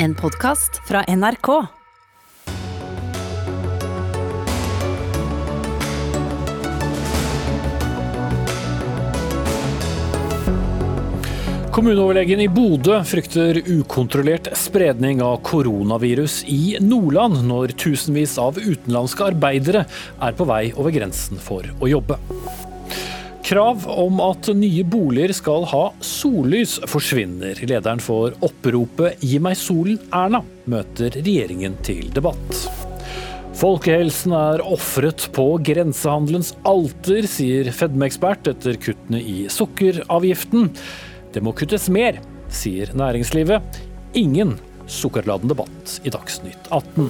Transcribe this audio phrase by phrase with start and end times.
[0.00, 1.48] En podkast fra NRK.
[11.74, 19.82] Kommuneoverlegen i Bodø frykter ukontrollert spredning av koronavirus i Nordland når tusenvis av utenlandske arbeidere
[20.22, 22.22] er på vei over grensen for å jobbe.
[23.48, 27.56] Krav om at nye boliger skal ha sollys forsvinner.
[27.64, 32.66] Lederen for oppropet Gi meg solen, Erna, møter regjeringen til debatt.
[33.56, 40.68] Folkehelsen er ofret på grensehandelens alter, sier fedmeekspert etter kuttene i sukkeravgiften.
[41.32, 42.20] Det må kuttes mer,
[42.52, 43.80] sier næringslivet.
[44.12, 47.08] Ingen sukkerladen debatt i Dagsnytt 18.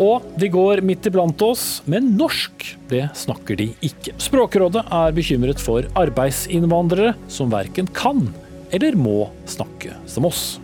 [0.00, 4.14] Og de går midt iblant oss, men norsk, det snakker de ikke.
[4.16, 8.30] Språkrådet er bekymret for arbeidsinnvandrere som verken kan
[8.72, 10.56] eller må snakke som oss.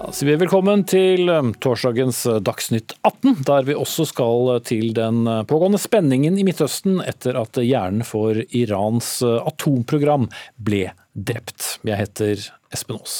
[0.00, 5.28] Ja, så vi velkommen til um, torsdagens Dagsnytt 18, der vi også skal til den
[5.50, 11.76] pågående spenningen i Midtøsten etter at hjernen for Irans atomprogram ble drept.
[11.84, 13.18] Jeg heter Espen Aas.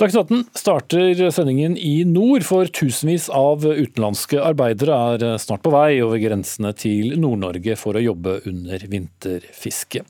[0.00, 5.98] Dagsnytt 18 starter sendingen i nord, for tusenvis av utenlandske arbeidere er snart på vei
[6.00, 10.00] over grensene til Nord-Norge for å jobbe under vinterfiske.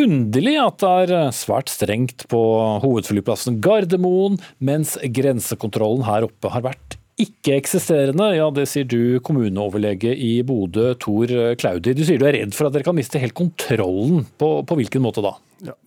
[0.00, 2.40] Underlig at det er svært strengt på
[2.80, 8.30] hovedflyplassen Gardermoen, mens grensekontrollen her oppe har vært ikke-eksisterende.
[8.38, 11.28] Ja, det sier du, kommuneoverlege i Bodø, Tor
[11.60, 11.92] Klaudi.
[11.92, 14.24] Du sier du er redd for at dere kan miste helt kontrollen.
[14.40, 15.36] På, på hvilken måte da?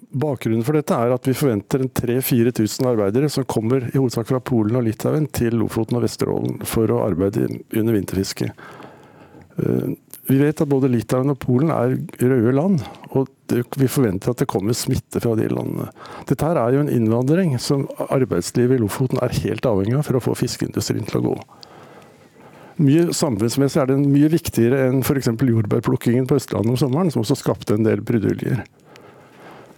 [0.09, 4.79] Bakgrunnen for dette er at vi forventer 3000-4000 arbeidere som kommer i hovedsak fra Polen
[4.79, 8.49] og Litauen til Lofoten og Vesterålen for å arbeide under vinterfiske.
[9.61, 9.91] Eh,
[10.29, 12.81] vi vet at både Litauen og Polen er røde land,
[13.17, 15.91] og vi forventer at det kommer smitte fra de landene.
[16.29, 20.25] Dette er jo en innvandring som arbeidslivet i Lofoten er helt avhengig av for å
[20.25, 21.37] få fiskeindustrien til å gå.
[22.79, 25.33] Mye Samfunnsmessig er det mye viktigere enn f.eks.
[25.33, 28.63] jordbærplukkingen på Østlandet om sommeren, som også skapte en del bruduljer.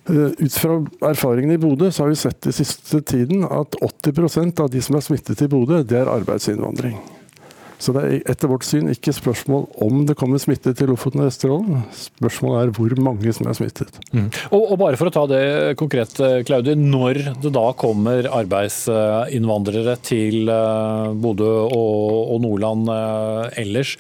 [0.10, 0.80] Eh, ut fra
[1.12, 4.98] erfaringene i Bodø så har vi sett i siste tiden at 80% av de som
[4.98, 6.98] er smittet i Bodø, det er arbeidsinnvandring.
[7.82, 11.32] Så det er etter vårt syn ikke spørsmål om det kommer smitte til Lofoten og
[11.32, 11.80] Vesterålen.
[11.98, 13.98] Spørsmålet er hvor mange som er smittet.
[14.14, 14.28] Mm.
[14.52, 15.42] Og, og, bare for å ta det
[15.82, 16.14] konkret,
[16.46, 23.98] Claudi, Når det da kommer arbeidsinnvandrere til eh, Bodø og, og Nordland eh, ellers,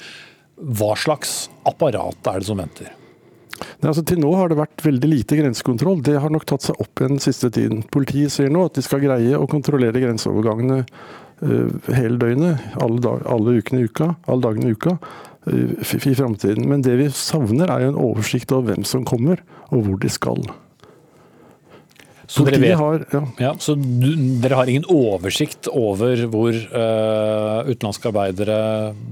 [0.61, 2.93] hva slags apparat er det som venter?
[3.61, 6.01] Nei, altså Til nå har det vært veldig lite grensekontroll.
[6.05, 7.83] Det har nok tatt seg opp igjen siste tiden.
[7.93, 13.25] Politiet sier nå at de skal greie å kontrollere grenseovergangene uh, hele døgnet, alle, dag,
[13.29, 14.97] alle, ukene i uka, alle dagene i uka,
[15.47, 16.67] uh, i framtiden.
[16.69, 20.11] Men det vi savner er jo en oversikt over hvem som kommer, og hvor de
[20.11, 20.43] skal.
[22.31, 23.21] Så dere, vet, har, ja.
[23.43, 24.07] Ja, så du,
[24.39, 28.59] dere har ingen oversikt over hvor uh, utenlandske arbeidere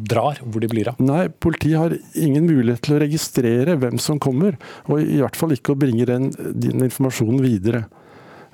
[0.08, 1.02] drar, hvor de blir av?
[1.04, 4.56] Nei, politiet har ingen mulighet til å registrere hvem som kommer,
[4.88, 7.84] og i hvert fall ikke å bringe den, den informasjonen videre.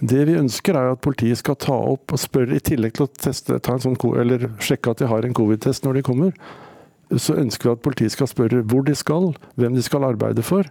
[0.02, 3.12] Det vi ønsker er at politiet skal ta opp og spørre, i tillegg til å
[3.14, 6.36] teste, sånn, eller sjekke at de har en covid-test når de kommer,
[7.14, 9.30] så ønsker vi at politiet skal spørre hvor de skal,
[9.62, 10.66] hvem de skal arbeide for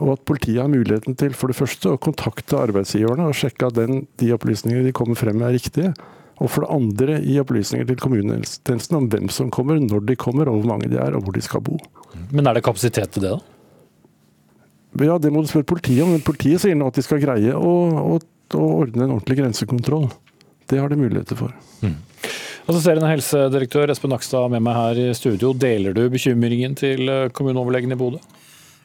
[0.00, 3.78] og at politiet har muligheten til for det første å kontakte arbeidsgiverne og sjekke at
[3.78, 5.92] den, de opplysningene de kommer frem med er riktige.
[6.42, 10.50] Og for det andre gi opplysninger til kommunehelsetjenesten om hvem som kommer, når de kommer,
[10.50, 11.78] og hvor mange de er, og hvor de skal bo.
[12.32, 13.52] Men er det kapasitet til det, da?
[15.06, 16.10] Ja, Det må du spørre politiet om.
[16.12, 17.72] Men politiet sier nå at de skal greie å,
[18.02, 20.10] å, å ordne en ordentlig grensekontroll.
[20.68, 21.54] Det har de muligheter for.
[21.84, 21.96] Mm.
[22.62, 25.52] Assisterende helsedirektør Espen Nakstad med meg her i studio.
[25.54, 28.20] Deler du bekymringen til kommuneoverlegen i Bodø?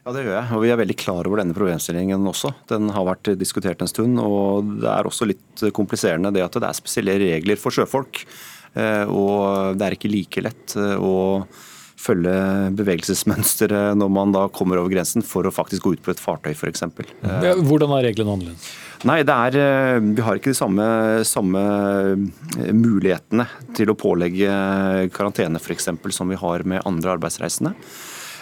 [0.08, 0.48] Ja, det gjør jeg.
[0.56, 2.54] Og vi er veldig klar over denne problemstillingen også.
[2.70, 4.16] Den har vært diskutert en stund.
[4.16, 8.22] Og det er også litt kompliserende det at det er spesielle regler for sjøfolk.
[8.72, 11.44] Eh, og det er ikke like lett eh, å
[11.98, 12.32] følge
[12.78, 16.54] bevegelsesmønsteret når man da kommer over grensen for å faktisk gå ut på et fartøy
[16.54, 16.86] f.eks.
[17.44, 18.68] Ja, hvordan er reglene annerledes?
[19.04, 20.86] Nei, det er, eh, Vi har ikke de samme,
[21.28, 21.66] samme
[22.72, 23.44] mulighetene
[23.76, 25.92] til å pålegge karantene f.eks.
[26.16, 27.76] som vi har med andre arbeidsreisende.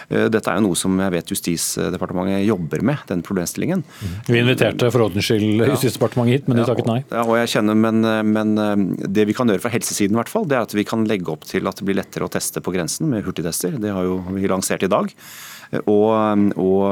[0.09, 3.83] Eh, dette er jo noe som jeg vet Justisdepartementet jobber med, den problemstillingen.
[4.29, 7.01] Vi inviterte for ordens skyld Justisdepartementet hit, men de takket nei.
[7.11, 10.31] Ja, og jeg kjenner, men, men, eh, det vi kan gjøre fra helsesiden, i hvert
[10.31, 12.63] fall, det er at vi kan legge opp til at det blir lettere å teste
[12.63, 13.75] på grensen med hurtigtester.
[13.81, 15.11] Det har jo vi lansert i dag.
[15.83, 16.83] Og, og,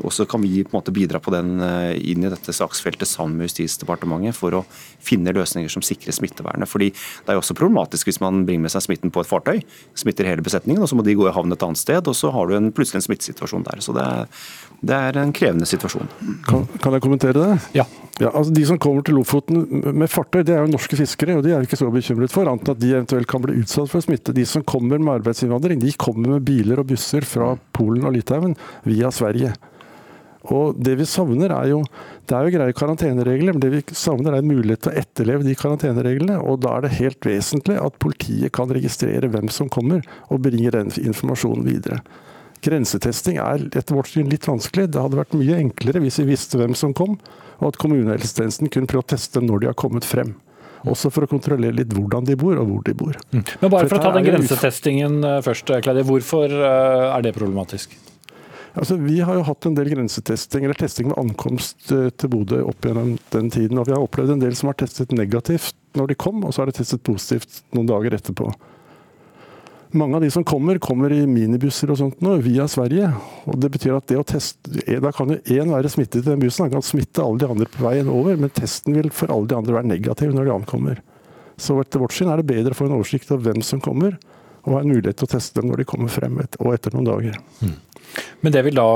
[0.00, 3.08] og, så kan vi på en måte bidra på den eh, inn i dette saksfeltet
[3.08, 4.62] sammen med Justisdepartementet for å
[5.04, 6.70] finne løsninger som sikrer smittevernet.
[6.70, 9.60] Fordi Det er jo også problematisk hvis man bringer med seg smitten på et fartøy,
[9.98, 12.32] smitter hele besetningen, og så må de gå i havn et annet sted, og så
[12.34, 13.84] har du en, plutselig en smittesituasjon der.
[13.84, 14.42] Så det er,
[14.80, 16.10] det er en krevende situasjon.
[16.48, 17.60] Kan, kan, jeg kommentere det?
[17.76, 17.88] Ja.
[18.22, 21.42] Ja, altså De som kommer til Lofoten med fartøy, det er jo norske fiskere, og
[21.42, 24.34] de er ikke så bekymret for, annet at de eventuelt kan bli utsatt for smitte.
[24.36, 28.54] De som kommer med arbeidsinnvandring, de kommer med biler og busser fra Polen og Litauen
[28.86, 29.54] via Sverige.
[30.52, 31.78] Og Det vi savner er jo
[32.28, 35.44] Det er jo greie karanteneregler, men det vi savner er en mulighet til å etterleve
[35.44, 36.38] de karantenereglene.
[36.40, 40.00] Og da er det helt vesentlig at politiet kan registrere hvem som kommer,
[40.30, 42.00] og bringe den informasjonen videre.
[42.64, 44.88] Grensetesting er etter vårt syn litt vanskelig.
[44.94, 47.18] Det hadde vært mye enklere hvis vi visste hvem som kom,
[47.60, 50.34] og at kommunehelsetjenesten kunne prøve å teste når de har kommet frem.
[50.84, 53.14] Også for å kontrollere litt hvordan de bor, og hvor de bor.
[53.32, 53.44] Mm.
[53.62, 56.04] Men bare for, for å ta den grensetestingen eh, først, Claudia.
[56.08, 57.94] Hvorfor eh, er det problematisk?
[58.74, 62.60] Altså, vi har jo hatt en del grensetesting, eller testing med ankomst eh, til Bodø
[62.66, 63.80] opp gjennom den tiden.
[63.80, 66.62] Og vi har opplevd en del som har testet negativt når de kom, og så
[66.62, 68.50] har de testet positivt noen dager etterpå.
[69.94, 73.12] Mange av de som kommer, kommer i minibusser og sånt nå, via Sverige.
[73.46, 76.42] og Det betyr at det å teste, da kan jo én være smittet i den
[76.42, 79.52] bussen, han kan smitte alle de andre på veien over, men testen vil for alle
[79.52, 81.02] de andre være negativ når de ankommer.
[81.54, 84.18] Så etter vårt syn er det bedre å få en oversikt over hvem som kommer,
[84.64, 87.06] og ha en mulighet til å teste dem når de kommer frem og etter noen
[87.12, 87.38] dager.
[87.62, 87.76] Mm.
[88.44, 88.86] Men det vil da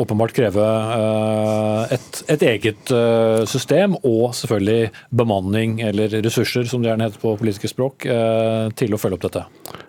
[0.00, 6.90] åpenbart kreve eh, et, et, eget eh, system og selvfølgelig bemanning, eller ressurser som det
[6.90, 9.44] gjerne heter på politiske språk, eh, til å følge opp dette?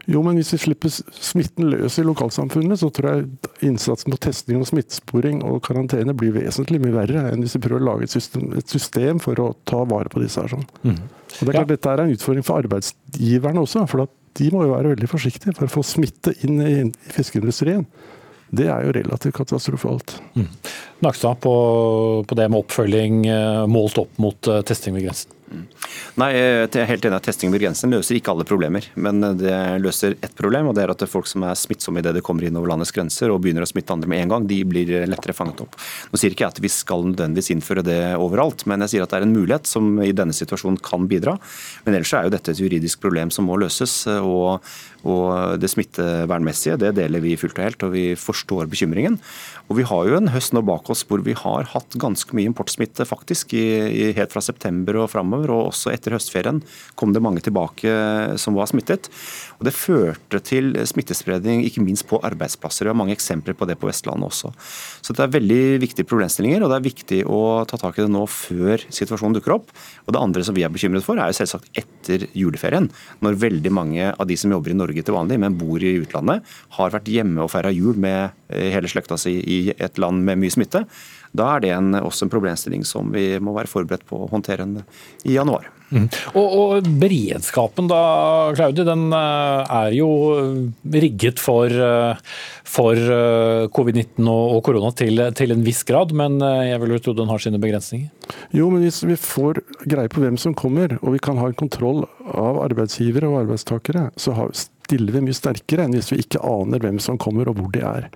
[0.10, 4.62] Jo, men hvis vi slipper smitten løs i lokalsamfunnet, så tror jeg innsatsen på testing
[4.62, 8.14] og smittesporing og karantene blir vesentlig mye verre enn hvis vi prøver å lage et
[8.14, 10.54] system, et system for å ta vare på disse her.
[10.54, 10.70] sånn.
[10.84, 11.02] Mm.
[11.30, 11.74] Og det er klart ja.
[11.76, 13.86] Dette er en utfordring for arbeidsgiverne også.
[13.90, 14.06] for
[14.38, 16.74] de må jo være veldig forsiktige for å få smitte inn i
[17.14, 17.86] fiskeindustrien
[18.50, 20.16] det er jo relativt katastrofalt.
[20.34, 20.48] Mm.
[21.06, 21.56] Nakstad, på,
[22.28, 25.36] på, det med oppfølging eh, målt opp mot eh, testing ved grensen?
[25.50, 25.64] Mm.
[26.22, 28.86] Nei, jeg er helt enig at Testing ved grensen løser ikke alle problemer.
[29.00, 32.24] Men det løser ett problem, og det er at folk som er smittsomme idet de
[32.26, 34.94] kommer inn over landets grenser og begynner å smitte andre med en gang, de blir
[35.10, 35.78] lettere fanget opp.
[36.12, 39.14] Nå sier ikke jeg at vi skal nødvendigvis innføre det overalt, men jeg sier at
[39.14, 41.38] det er en mulighet som i denne situasjonen kan bidra.
[41.86, 44.04] Men ellers er jo dette et juridisk problem som må løses.
[44.20, 44.64] og
[45.08, 49.16] og det smittevernmessige det deler vi fullt og helt, og vi forstår bekymringen.
[49.70, 52.50] Og Vi har jo en høst nå bak oss hvor vi har hatt ganske mye
[52.50, 55.52] importsmitte faktisk, i, i, helt fra september og framover.
[55.54, 56.64] Og også etter høstferien
[56.98, 57.92] kom det mange tilbake
[58.42, 59.12] som var smittet.
[59.60, 62.88] Og Det førte til smittespredning ikke minst på arbeidsplasser.
[62.88, 64.50] Vi har mange eksempler på det på Vestlandet også.
[65.06, 68.14] Så det er veldig viktige problemstillinger, og det er viktig å ta tak i det
[68.14, 69.70] nå før situasjonen dukker opp.
[70.08, 72.90] Og Det andre som vi er bekymret for, er jo selvsagt etter juleferien.
[73.22, 76.42] Når veldig mange av de som jobber i Norge til vanlig, men bor i utlandet,
[76.80, 80.54] har vært hjemme og feira jul med hele slekta si i et land med mye
[80.54, 80.86] smitte,
[81.38, 84.66] da er det en, også en problemstilling som vi må være forberedt på å håndtere
[85.28, 85.68] i januar.
[85.90, 86.06] Mm.
[86.38, 88.02] Og, og, Beredskapen da,
[88.58, 90.10] Claudi, den eh, er jo
[90.94, 92.20] rigget for, eh,
[92.68, 97.16] for eh, covid-19 og, korona til, til, en viss grad, men jeg vil jo tro
[97.18, 98.10] den har sine begrensninger?
[98.54, 101.58] Jo, men hvis vi får greie på hvem som kommer, og vi kan ha en
[101.58, 106.82] kontroll av arbeidsgivere og arbeidstakere, så stiller vi mye sterkere enn hvis vi ikke aner
[106.86, 108.10] hvem som kommer og hvor de er.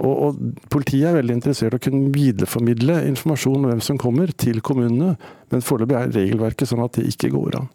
[0.00, 0.38] Og, og,
[0.72, 5.16] Politiet er veldig interessert i å kunne videreformidle informasjon om hvem som kommer, til kommunene,
[5.52, 7.68] men foreløpig er regelverket sånn at det ikke går an.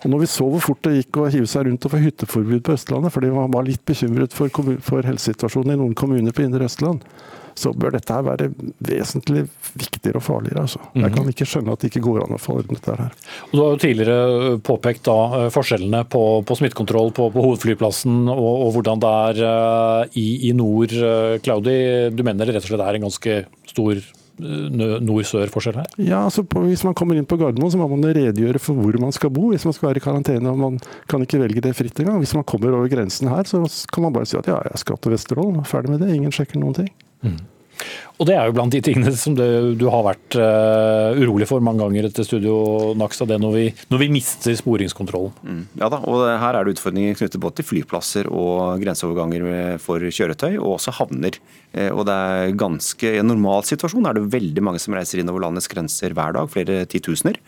[0.00, 2.62] Og når vi så hvor fort det gikk å hive seg rundt og få hytteforbud
[2.64, 4.48] på Østlandet, fordi man var litt bekymret for,
[4.82, 7.04] for helsesituasjonen i noen kommuner på indre Østland,
[7.60, 8.50] så bør dette her være
[8.86, 9.44] vesentlig
[9.78, 10.64] viktigere og farligere.
[10.66, 10.80] Altså.
[10.94, 11.16] Jeg mhm.
[11.16, 13.18] kan ikke skjønne at det ikke går an å få orden dette her.
[13.50, 17.44] Og du har jo tidligere øh, påpekt da, øh, forskjellene på, på smittekontroll på, på,
[17.48, 20.94] hovedflyplassen og, og, hvordan det er uh, i, i, nord.
[21.44, 21.76] Claudi,
[22.14, 23.36] du mener det rett og slett er en ganske
[23.70, 24.00] stor
[24.40, 25.88] nord-sør-forskjell her?
[26.00, 28.96] Ja, altså på, Hvis man kommer inn på Gardermoen, så må man redegjøre for hvor
[29.02, 30.50] man skal bo hvis man skal være i karantene.
[30.50, 32.18] og Man kan ikke velge det fritt engang.
[32.22, 33.62] Hvis man kommer over grensen her, så
[33.92, 35.64] kan man bare si at ja, jeg skal til Vesterålen.
[35.68, 36.14] Ferdig med det.
[36.14, 36.90] Ingen sjekker noen ting.
[37.22, 37.38] Mm.
[38.20, 41.64] Og Det er jo blant de tingene som du, du har vært uh, urolig for
[41.64, 45.32] mange ganger etter Studio Naksa, det når vi, når vi mister sporingskontrollen.
[45.40, 50.04] Mm, ja da, og Her er det utfordringer knyttet både til flyplasser og grenseoverganger for
[50.04, 51.40] kjøretøy, og også havner.
[51.72, 55.22] Eh, og det er ganske, I en normal situasjon er det veldig mange som reiser
[55.22, 57.38] inn over landets grenser hver dag, flere titusener.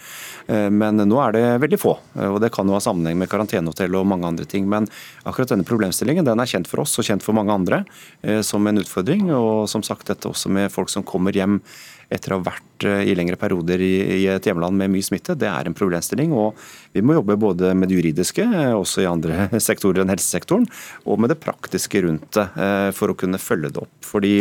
[0.47, 1.97] Eh, men nå er det veldig få.
[2.31, 4.69] og Det kan jo ha sammenheng med karantenehotell og mange andre ting.
[4.71, 4.88] Men
[5.29, 7.83] akkurat denne problemstillingen den er kjent for oss og kjent for mange andre
[8.47, 9.29] som en utfordring.
[9.35, 11.61] og som sagt dette også med med folk som kommer hjem
[12.12, 15.49] etter å ha vært eh, i lengre perioder i, et hjemland med mye smitte, det
[15.49, 16.35] er en problemstilling.
[16.37, 16.59] og
[16.92, 20.69] Vi må jobbe både med det juridiske, eh, også i andre sektorer enn helsesektoren,
[21.07, 23.95] og med det praktiske rundt det, eh, for å kunne følge det opp.
[24.07, 24.35] Fordi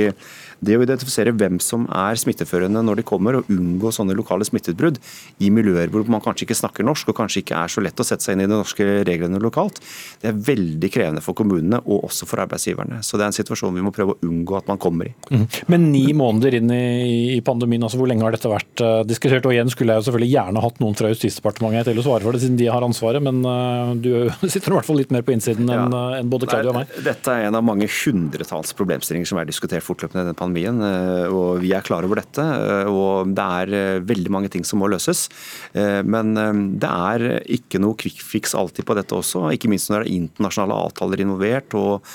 [0.61, 4.99] det å identifisere hvem som er smitteførende når de kommer, og unngå sånne lokale smitteutbrudd
[5.41, 8.05] i miljøer hvor man kanskje ikke snakker norsk og kanskje ikke er så lett å
[8.05, 9.81] sette seg inn i de norske reglene lokalt,
[10.21, 13.01] det er veldig krevende for kommunene og også for arbeidsgiverne.
[13.05, 15.15] Så det er en situasjon vi må prøve å unngå at man kommer i.
[15.31, 15.45] Mm.
[15.71, 19.45] Men ni måneder inn i pandemien altså Hvor lenge har dette vært uh, diskutert?
[19.47, 22.35] Og igjen skulle jeg jo selvfølgelig gjerne hatt noen fra Justisdepartementet til å svare for
[22.35, 23.23] det, siden de har ansvaret.
[23.23, 24.11] Men uh, du
[24.53, 26.03] sitter i hvert fall litt mer på innsiden enn ja.
[26.19, 26.93] en både Claudia og meg.
[27.05, 30.50] Dette er en av mange hundretalls problemstillinger som er diskutert fortløpende i denne pandemien.
[30.51, 32.45] Og Vi er klar over dette.
[32.89, 35.27] og Det er veldig mange ting som må løses.
[35.73, 36.33] Men
[36.79, 39.51] det er ikke noe quick fix alltid på dette også.
[39.53, 42.07] Ikke minst når det er internasjonale avtaler involvert og,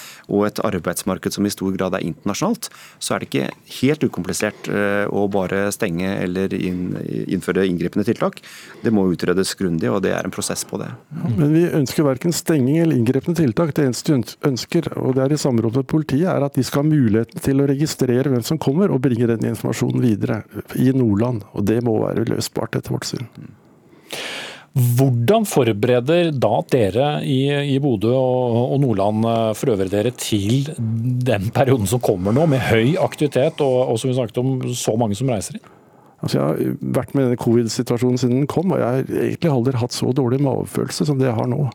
[0.46, 2.70] et arbeidsmarked som i stor grad er internasjonalt.
[2.98, 3.50] Så er det ikke
[3.80, 4.70] helt ukomplisert
[5.10, 8.40] å bare stenge eller innføre inngripende tiltak.
[8.82, 10.90] Det må utredes grundig, og det er en prosess på det.
[11.36, 13.74] Men vi ønsker verken stenging eller inngripende tiltak.
[13.76, 16.84] Det eneste vi ønsker, og det er i samråd med politiet, er at de skal
[16.84, 20.42] ha muligheten til å registrere hvem som kommer, og bringer den informasjonen videre
[20.78, 21.44] i Nordland.
[21.54, 23.28] Og det må være løsbart, etter vårt syn.
[24.76, 30.66] Hvordan forbereder da dere i, i Bodø og, og, Nordland eh, for øvrig dere til
[30.76, 34.92] den perioden som kommer nå, med høy aktivitet og, og som vi snakket om, så
[35.00, 35.72] mange som reiser inn?
[36.20, 39.80] Altså jeg har vært med denne covid-situasjonen siden den kom, og jeg har egentlig aldri
[39.80, 41.70] hatt så dårlig magefølelse som det jeg har nå.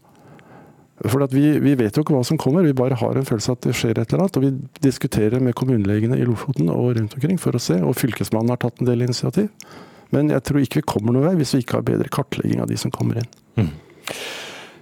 [1.09, 3.57] For vi, vi, vet jo ikke hva som kommer, vi bare har en følelse av
[3.57, 4.37] at det skjer et eller annet.
[4.37, 4.51] Og vi
[4.85, 8.83] diskuterer med kommunelegene i Lofoten og rundt omkring for å se, og Fylkesmannen har tatt
[8.83, 9.49] en del initiativ.
[10.13, 12.69] Men jeg tror ikke vi kommer noen vei hvis vi ikke har bedre kartlegging av
[12.69, 13.29] de som kommer inn.
[13.57, 13.71] Mm.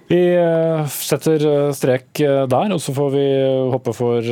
[0.09, 3.25] Vi eh, setter eh, strek eh, der, og så får vi
[3.75, 4.31] håpe for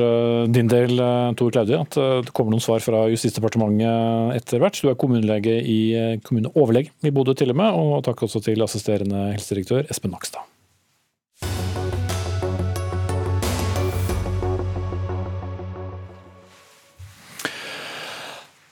[0.49, 0.97] din del,
[1.37, 4.81] Tor Klaudi, at det kommer noen svar fra Justisdepartementet etter hvert.
[4.81, 5.79] Du er kommunelege i
[6.25, 10.56] kommuneoverlege i Bodø til og med, og takk også til assisterende helsedirektør Espen Nakstad.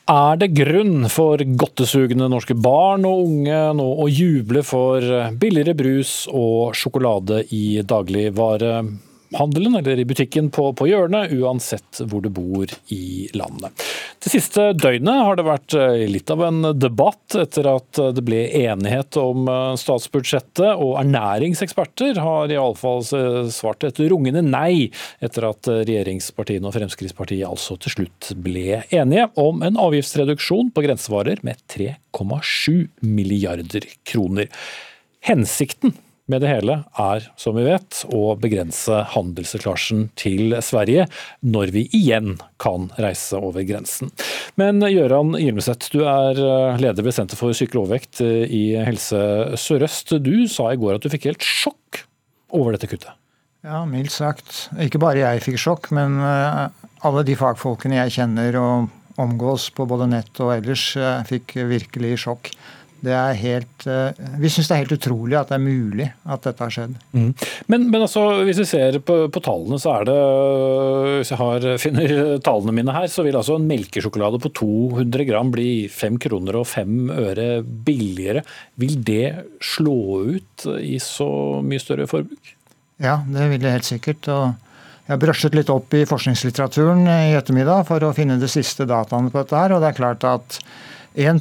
[0.06, 5.02] Er det grunn for godtesugne norske barn og unge nå å juble for
[5.42, 8.84] billigere brus og sjokolade i dagligvare?
[9.39, 13.86] Handelen eller i butikken på, på, hjørnet, uansett hvor du bor i landet.
[14.24, 18.46] Det siste døgnet har det vært eh, litt av en debatt etter at det ble
[18.65, 23.04] enighet om eh, statsbudsjettet, og ernæringseksperter har iallfall
[23.54, 24.89] svart et rungende nei
[25.24, 31.44] etter at regjeringspartiene og Fremskrittspartiet altså til slutt ble enige om en avgiftsreduksjon på grensevarer
[31.46, 34.50] med 3,7 milliarder kroner.
[35.25, 35.96] Hensikten
[36.32, 41.05] med det hele er, som vi vet, å begrense handelslekkasjen til Sverige
[41.46, 44.10] når vi igjen kan reise over grensen.
[44.60, 49.20] Men Gøran Gilmeset, du er eh, leder ved Senter for psykisk overvekt eh, i Helse
[49.62, 50.17] Sør-Øst.
[50.25, 52.01] Du sa i går at du fikk helt sjokk
[52.55, 53.13] over dette kuttet.
[53.65, 54.67] Ja, mildt sagt.
[54.82, 59.86] Ikke bare jeg fikk sjokk, men eh, alle de fagfolkene jeg kjenner og omgås på
[59.88, 60.89] både nett og ellers,
[61.29, 62.50] fikk virkelig sjokk.
[63.06, 66.48] Det er helt, eh, vi syns det er helt utrolig at det er mulig at
[66.48, 66.96] dette har skjedd.
[67.14, 67.30] Mm.
[67.72, 70.18] Men, men altså, hvis vi ser på, på, tallene, så er det
[71.20, 75.54] Hvis jeg har, finner tallene mine her, så vil altså en melkesjokolade på 200 gram
[75.54, 78.46] bli 5 kroner og 5 øre billigere.
[78.82, 79.26] Vil det
[79.64, 79.98] slå
[80.36, 81.30] ut i så
[81.66, 82.56] mye større forbruk?
[83.04, 84.30] Ja, det vil det helt sikkert.
[84.32, 84.54] og
[85.06, 89.30] jeg har brushet litt opp i forskningslitteraturen i ettermiddag for å finne de siste dataene
[89.30, 89.54] på dette.
[89.54, 90.58] her, og det er klart at
[91.16, 91.40] 1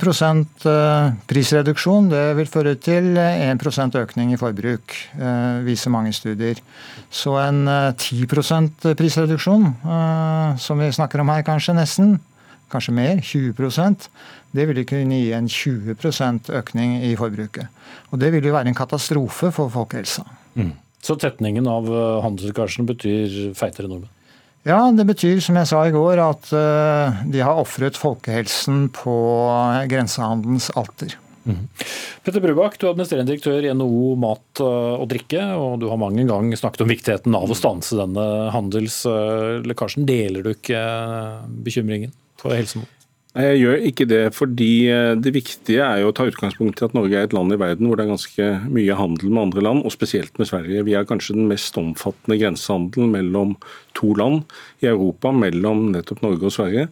[0.70, 6.60] eh, prisreduksjon det vil føre til 1% økning i forbruk, eh, viser mange studier.
[7.10, 7.66] Så en
[7.98, 9.66] 10 eh, prisreduksjon,
[10.58, 12.20] som vi snakker om her kanskje, nesten,
[12.70, 14.08] kanskje mer, 20%
[14.54, 17.66] det ville kunne gi en 20% økning i forbruket.
[18.12, 20.22] Og det vil jo være en katastrofe for folkehelsa.
[20.54, 20.70] Mm.
[21.02, 21.90] Så tetningen av
[22.22, 24.13] handelslekkasjen betyr feitere nordmenn?
[24.64, 29.16] Ja, det betyr som jeg sa i går at uh, de har ofret folkehelsen på
[29.90, 31.18] grensehandelens alter.
[31.44, 31.66] Mm.
[32.24, 36.00] Petter Brubakk, du er administrerende direktør i NHO mat eh, og drikke, og du har
[36.00, 40.06] mange ganger snakket om viktigheten av å stanse denne handelslekkasjen.
[40.08, 40.80] Deler du ikke
[41.66, 42.86] bekymringen for helsen?
[43.34, 46.92] Jeg gjør ikke det, fordi eh, det viktige er jo å ta utgangspunkt i at
[46.94, 49.82] Norge er et land i verden hvor det er ganske mye handel med andre land,
[49.82, 50.84] og spesielt med Sverige.
[50.86, 53.56] Vi har kanskje den mest omfattende grensehandelen mellom
[53.98, 54.44] to land
[54.86, 56.86] i Europa, mellom nettopp Norge og Sverige.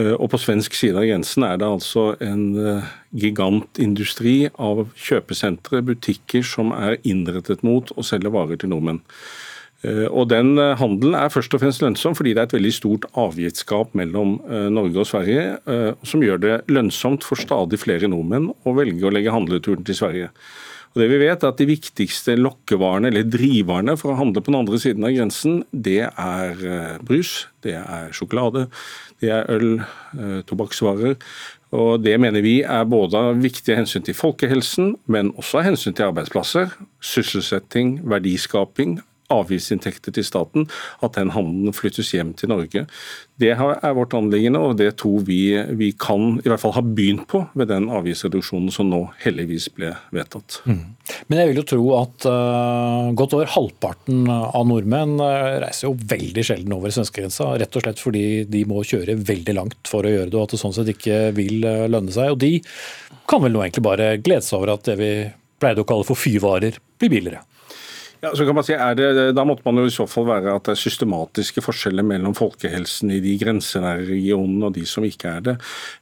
[0.00, 5.84] Eh, og på svensk side av grensen er det altså en eh, gigantindustri av kjøpesentre,
[5.84, 9.04] butikker, som er innrettet mot å selge varer til nordmenn.
[9.84, 12.74] Eh, og Den eh, handelen er først og fremst lønnsom fordi det er et veldig
[12.74, 15.46] stort avgiftsgap mellom eh, Norge og Sverige,
[16.06, 20.30] som gjør det lønnsomt for stadig flere nordmenn å velge å legge handleturen til Sverige.
[20.94, 24.52] Og det vi vet er at De viktigste lokkevarene eller driverne for å handle på
[24.52, 26.60] den andre siden av grensen, det er
[27.02, 28.68] brus, det er sjokolade,
[29.18, 29.82] det er øl,
[30.46, 31.16] tobakksvarer.
[31.74, 35.98] Og Det mener vi er både av viktige hensyn til folkehelsen, men også av hensyn
[35.98, 36.70] til arbeidsplasser,
[37.02, 39.00] sysselsetting, verdiskaping,
[39.32, 40.66] avgiftsinntekter til staten,
[41.04, 42.84] at den handelen flyttes hjem til Norge.
[43.40, 45.40] Det er vårt anliggende, og det tror vi
[45.74, 49.90] vi kan i hvert fall ha begynt på ved den avgiftsreduksjonen som nå heldigvis ble
[50.14, 50.60] vedtatt.
[50.68, 50.82] Mm.
[51.30, 55.96] Men jeg vil jo tro at uh, godt over halvparten av nordmenn uh, reiser jo
[56.14, 60.14] veldig sjelden over svenskegrensa, rett og slett fordi de må kjøre veldig langt for å
[60.14, 62.36] gjøre det, og at det sånn sett ikke vil uh, lønne seg.
[62.36, 62.58] Og de
[63.30, 65.10] kan vel nå egentlig bare glede seg over at det vi
[65.62, 67.42] pleide å kalle for fyvarer, blir billigere.
[68.24, 70.64] Ja, så kan man si, det, Da måtte man jo i så fall være at
[70.64, 75.46] det er systematiske forskjeller mellom folkehelsen i de grensenære regionene og de som ikke er
[75.50, 75.56] det.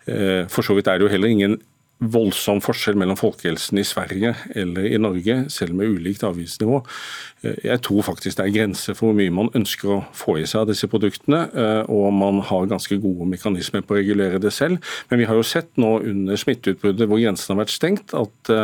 [0.07, 1.59] Eh, for så vidt er det jo heller ingen
[2.03, 6.81] voldsom forskjell mellom folkehelsen i Sverige eller i Norge, selv med ulikt avgiftsnivå.
[7.43, 10.47] Eh, jeg tror faktisk det er grenser for hvor mye man ønsker å få i
[10.47, 14.55] seg av disse produktene, eh, og man har ganske gode mekanismer på å regulere det
[14.55, 14.79] selv.
[15.11, 18.55] Men vi har jo sett nå under smitteutbruddet hvor grensen har vært stengt, at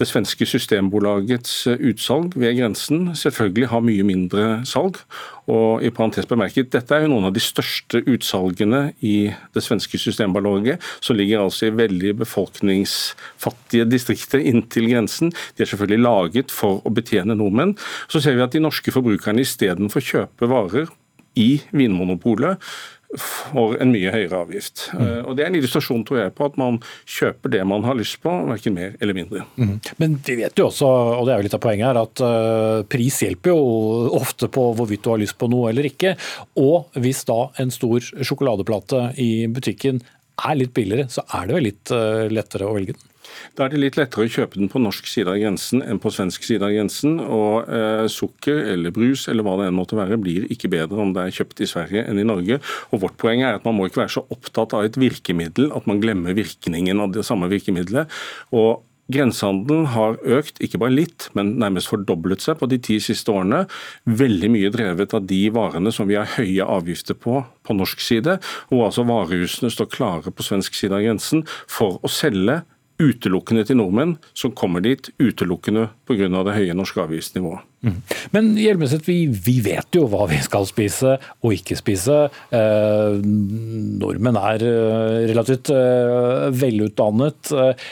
[0.00, 4.98] det svenske systembolagets eh, utsalg ved grensen selvfølgelig har mye mindre salg.
[5.50, 9.98] Og i parentes bemerket, Dette er jo noen av de største utsalgene i det svenske
[10.00, 15.34] systembolaget, som ligger altså i veldig befolkningsfattige distrikter inntil grensen.
[15.56, 17.76] De er selvfølgelig laget for å betjene nordmenn.
[18.08, 20.88] Så ser vi at de norske forbrukerne istedenfor kjøpe varer
[21.38, 22.58] i Vinmonopolet,
[23.18, 24.84] for en mye høyere avgift.
[24.94, 25.00] Mm.
[25.02, 27.98] Eh, og Det er en illustrasjon tror jeg, på at man kjøper det man har
[27.98, 29.44] lyst på, verken mer eller mindre.
[29.58, 29.74] Mm.
[29.98, 32.86] Men vi vet jo også, og det er jo litt av poenget her, at uh,
[32.90, 36.14] pris hjelper jo ofte på hvorvidt du har lyst på noe eller ikke.
[36.62, 40.02] Og hvis da en stor sjokoladeplate i butikken
[40.40, 43.09] er litt billigere, så er det vel litt uh, lettere å velge den?
[43.56, 46.12] Da er det litt lettere å kjøpe den på norsk side av grensen enn på
[46.14, 47.18] svensk side av grensen.
[47.22, 51.14] Og eh, sukker eller brus eller hva det enn måtte være, blir ikke bedre om
[51.16, 52.60] det er kjøpt i Sverige enn i Norge.
[52.90, 55.88] Og Vårt poeng er at man må ikke være så opptatt av et virkemiddel at
[55.90, 58.10] man glemmer virkningen av det samme virkemiddelet.
[58.56, 63.32] Og Grensehandelen har økt, ikke bare litt, men nærmest fordoblet seg på de ti siste
[63.32, 63.64] årene.
[64.06, 68.38] Veldig mye drevet av de varene som vi har høye avgifter på på norsk side,
[68.72, 72.60] og altså varehusene står klare på svensk side av grensen for å selge
[73.00, 76.28] utelukkende til nordmenn som kommer dit utelukkende pga.
[76.28, 77.64] det høye norske avgiftsnivået.
[77.80, 77.96] Mm.
[78.34, 82.18] Men Hjelmeset, vi, vi, vet jo hva vi skal spise og ikke spise.
[82.52, 83.20] Eh,
[84.02, 87.52] nordmenn er eh, relativt eh, velutdannet.
[87.52, 87.90] Eh,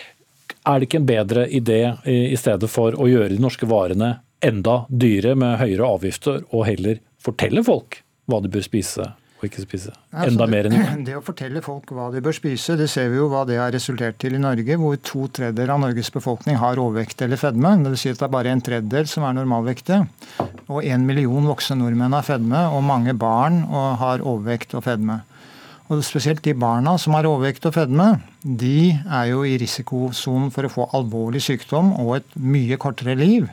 [0.68, 4.83] er det ikke en bedre idé i stedet for å gjøre de norske varene enda
[4.88, 9.07] dyre med høyere avgifter, og heller fortelle folk hva de bør spise
[9.38, 9.92] og ikke spise?
[10.24, 13.20] Enda mer enn det, det å fortelle folk hva de bør spise, det ser vi
[13.20, 16.83] jo hva det har resultert til i Norge, hvor to tredjedeler av Norges befolkning har
[16.83, 17.77] overvekt eller fedme.
[17.85, 20.03] Det vil si at det er bare en tredjedel som er normalvektige.
[20.68, 23.62] Og en million voksne nordmenn har fedme, og mange barn
[24.03, 25.22] har overvekt og fedme.
[25.88, 28.11] Og Spesielt de barna som har overvekt og fedme,
[28.42, 33.48] de er jo i risikosonen for å få alvorlig sykdom og et mye kortere liv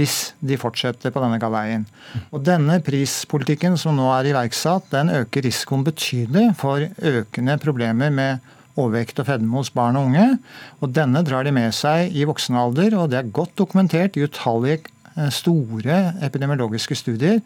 [0.00, 1.84] hvis de fortsetter på denne galeien.
[2.32, 8.48] Og Denne prispolitikken som nå er iverksatt, den øker risikoen betydelig for økende problemer med
[8.80, 10.38] overvekt og fedme hos barn og unge.
[10.80, 14.24] Og Denne drar de med seg i voksen alder, og det er godt dokumentert i
[14.24, 17.44] utallige eh, store epidemiologiske studier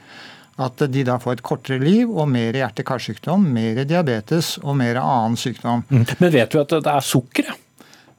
[0.63, 5.39] at de da får et kortere liv og mer hjerte-karsykdom, mer diabetes og mer annen
[5.41, 5.83] sykdom.
[5.91, 6.05] Mm.
[6.21, 7.63] Men vet du at det er sukkeret?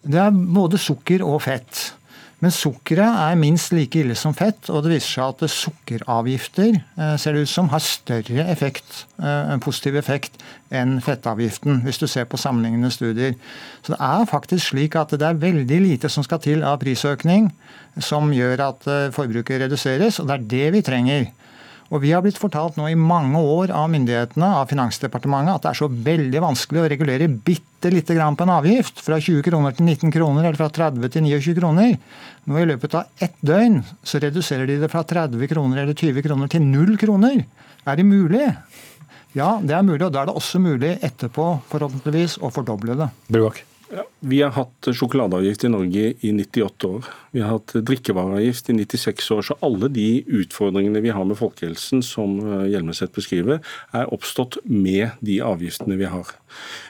[0.06, 1.88] Det er både sukker og fett.
[2.46, 7.16] Men sukkeret er minst like ille som fett, og det viser seg at sukkeravgifter eh,
[7.18, 10.38] ser det ut som har større effekt, eh, en positiv effekt
[10.70, 13.34] enn fettavgiften, hvis du ser på sammenlignende studier.
[13.82, 17.50] Så det er faktisk slik at det er veldig lite som skal til av prisøkning
[17.98, 21.28] som gjør at eh, forbruket reduseres, og det er det vi trenger.
[21.94, 25.72] Og Vi har blitt fortalt nå i mange år av myndighetene, av Finansdepartementet, at det
[25.72, 29.04] er så veldig vanskelig å regulere bitte lite grann på en avgift.
[29.06, 31.94] Fra 20 kroner til 19 kroner, eller fra 30 til 29 kroner.
[32.50, 36.26] Nå I løpet av ett døgn så reduserer de det fra 30 kroner eller 20
[36.26, 37.46] kroner til 0 kroner.
[37.86, 38.50] Er det mulig?
[39.38, 43.12] Ja, det er mulig, og da er det også mulig etterpå forhåpentligvis å fordoble det.
[43.30, 43.62] Bruvak.
[43.94, 47.10] Ja, vi har hatt sjokoladeavgift i Norge i 98 år.
[47.36, 49.44] Vi har hatt drikkevareavgift i 96 år.
[49.46, 53.62] Så alle de utfordringene vi har med folkehelsen, som eh, Hjelmeset beskriver,
[53.94, 56.34] er oppstått med de avgiftene vi har.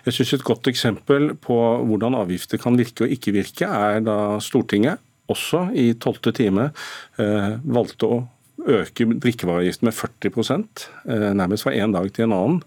[0.08, 4.40] Jeg synes Et godt eksempel på hvordan avgifter kan virke og ikke virke, er da
[4.40, 6.70] Stortinget, også i tolvte time,
[7.18, 8.24] eh, valgte å
[8.66, 10.64] øke drikkevareavgiften med 40
[11.10, 12.62] eh, nærmest fra en dag til en annen.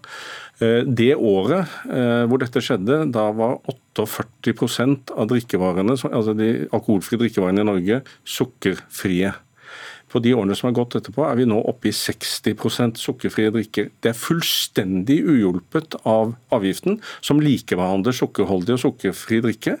[0.59, 3.59] Eh, det året eh, hvor dette skjedde, da var
[3.97, 9.33] 48% av drikkevarene, altså de alkoholfrie drikkevarene i Norge sukkerfrie.
[10.09, 13.89] På de årene som har gått etterpå, er vi nå oppe i 60% sukkerfrie drikker.
[14.01, 19.77] Det er fullstendig uhjulpet av avgiften, som likebehandler sukkerholdig og sukkerfri drikke.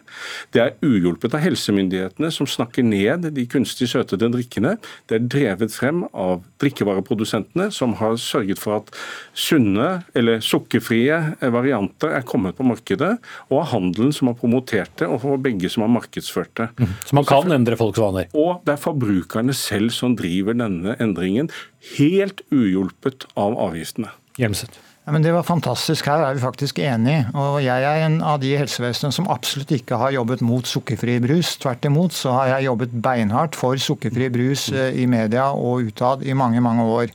[0.53, 4.75] Det er uhjulpet av helsemyndighetene, som snakker ned de kunstig søtede drikkene.
[5.09, 8.93] Det er drevet frem av drikkevareprodusentene, som har sørget for at
[9.37, 13.15] sunne eller sukkerfrie varianter er kommet på markedet,
[13.49, 16.69] og av handelen som har promotert det, og for begge som har markedsført det.
[16.77, 16.95] Mm.
[17.07, 18.29] Så man kan endre folks vaner?
[18.37, 21.49] Og det er forbrukerne selv som driver denne endringen,
[21.95, 24.13] helt uhjulpet av avgiftene.
[24.39, 24.88] Hjelmseth.
[25.09, 26.05] Ja, men Det var fantastisk.
[26.05, 27.23] Her er vi faktisk enige.
[27.33, 31.15] Og jeg er en av de i helsevesenet som absolutt ikke har jobbet mot sukkerfri
[31.23, 31.55] brus.
[31.57, 36.21] Tvert imot så har jeg jobbet beinhardt for sukkerfri brus eh, i media og utad
[36.21, 37.13] i mange, mange år.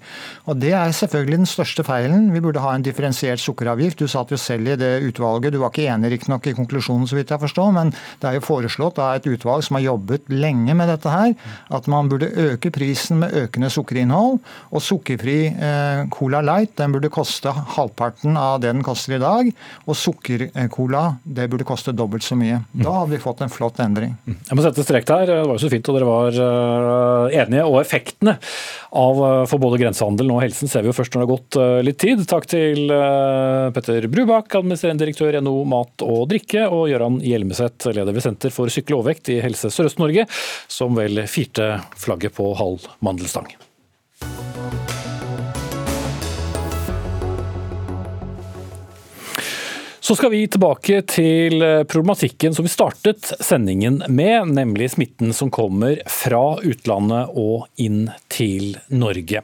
[0.50, 2.32] Og det er selvfølgelig den største feilen.
[2.34, 4.02] Vi burde ha en differensiert sukkeravgift.
[4.02, 5.54] Du satt jo selv i det utvalget.
[5.54, 8.46] Du var ikke enig riktignok i konklusjonen, så vidt jeg forstår, men det er jo
[8.48, 11.38] foreslått av et utvalg som har jobbet lenge med dette her,
[11.70, 14.42] at man burde øke prisen med økende sukkerinnhold.
[14.74, 19.22] Og sukkerfri eh, Cola Light den burde koste halv halvparten av det den koster i
[19.22, 19.50] dag.
[19.86, 22.62] Og sukkercola det burde koste dobbelt så mye.
[22.72, 24.14] Da hadde vi fått en flott endring.
[24.26, 25.26] Jeg må sette strek der.
[25.30, 27.66] Det var jo så fint, og dere var eh, enige.
[27.68, 28.36] Og effektene
[28.94, 31.60] av eh, for både grensehandelen og helsen ser vi jo først når det har gått
[31.60, 32.24] eh, litt tid.
[32.30, 32.94] Takk til
[33.74, 38.54] Petter Brubakk, administrerende direktør i NO Mat og Drikke, og Gøran Hjelmeset, leder ved Senter
[38.54, 40.26] for sykkel og overvekt i Helse Sørøst-Norge,
[40.70, 43.52] som vel firte flagget på halv mandelstang.
[50.04, 55.48] Så skal vi tilbake til eh, problematikken som vi startet sendingen med, nemlig smitten som
[55.48, 59.40] kommer fra utlandet og inn til Norge.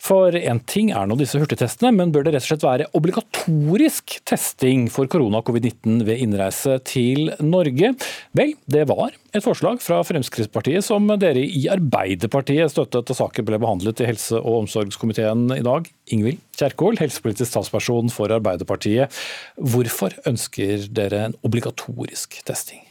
[0.00, 4.16] For én ting er nå disse hurtigtestene, men bør det rett og slett være obligatorisk
[4.28, 7.92] testing for korona covid-19 ved innreise til Norge?
[8.36, 13.60] Vel, det var et forslag fra Fremskrittspartiet som dere i Arbeiderpartiet støttet da saken ble
[13.60, 15.88] behandlet i helse- og omsorgskomiteen i dag.
[16.16, 19.12] Ingvild Kjerkol, helsepolitisk talsperson for Arbeiderpartiet.
[19.60, 22.86] Hvorfor ønsker dere en obligatorisk testing?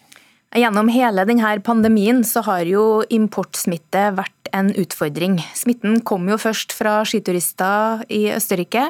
[0.58, 5.40] Gjennom hele denne pandemien så har jo importsmitte vært en utfordring.
[5.58, 8.86] Smitten kom jo først fra skiturister i Østerrike.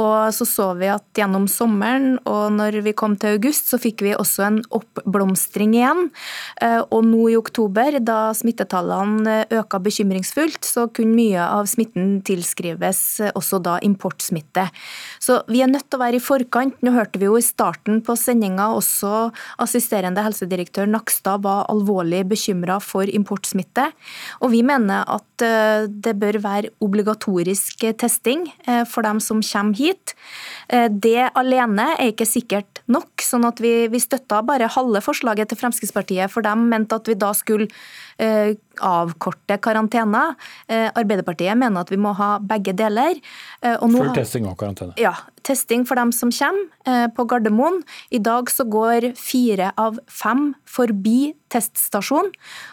[0.00, 4.04] Og så så vi at gjennom sommeren og når vi kom til august, så fikk
[4.06, 6.10] vi også en oppblomstring igjen.
[6.62, 13.02] Eh, og nå i oktober, da smittetallene øka bekymringsfullt, så kunne mye av smitten tilskrives
[13.34, 14.68] også da importsmitte.
[15.20, 16.78] Så vi er nødt til å være i forkant.
[16.84, 22.24] Nå hørte vi jo i starten på sendinga også assisterende helsedirektør direktør Nakstad var alvorlig
[22.28, 23.90] bekymra for importsmitte.
[24.40, 29.76] Og vi mener at eh, det bør være obligatorisk testing eh, for dem som kommer
[29.76, 30.14] hit.
[30.72, 35.52] Eh, det alene er ikke sikkert nok, sånn at vi, vi støtta bare halve forslaget
[35.52, 38.09] til Fremskrittspartiet, for de mente at vi da skulle Eh,
[38.80, 40.34] avkorte karantene.
[40.68, 43.18] Eh, Arbeiderpartiet mener at vi må ha begge deler.
[43.62, 44.96] Eh, Full testing og karantene?
[45.00, 45.14] Ja.
[45.42, 47.80] Testing for dem som kommer på Gardermoen.
[48.12, 52.30] I dag så går fire av fem forbi teststasjon.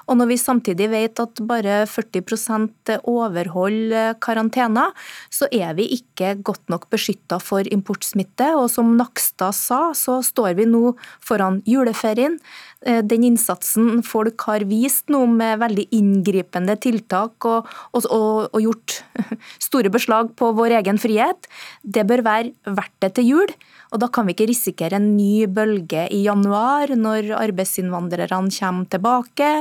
[0.07, 4.87] Og når vi samtidig vet at bare 40% overholder karantena,
[5.33, 8.51] så er vi ikke godt nok beskytta for importsmitte.
[8.59, 12.37] Og som Nakstad sa, så står vi nå foran juleferien.
[12.85, 18.99] Eh, den innsatsen folk har vist nå med veldig inngripende tiltak og, og, og, gjort
[19.67, 21.49] store beslag på vår egen frihet,
[21.81, 23.55] det bør være verdt det til jul.
[23.91, 29.51] Og Da kan vi ikke risikere en ny bølge i januar, når arbeidsinnvandrerne kommer tilbake,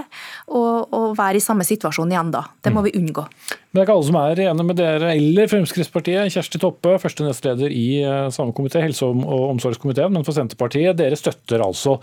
[0.49, 2.43] og, og være i samme situasjon igjen da.
[2.63, 3.27] Det må vi unngå.
[3.27, 6.33] Men det er ikke alle som er enige med dere eller Fremskrittspartiet.
[6.33, 11.19] Kjersti Toppe, første nestleder i eh, samme komité, helse- og omsorgskomiteen, men for Senterpartiet, dere
[11.19, 11.99] støtter altså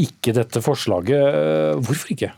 [0.00, 1.80] ikke dette forslaget.
[1.84, 2.34] Hvorfor ikke?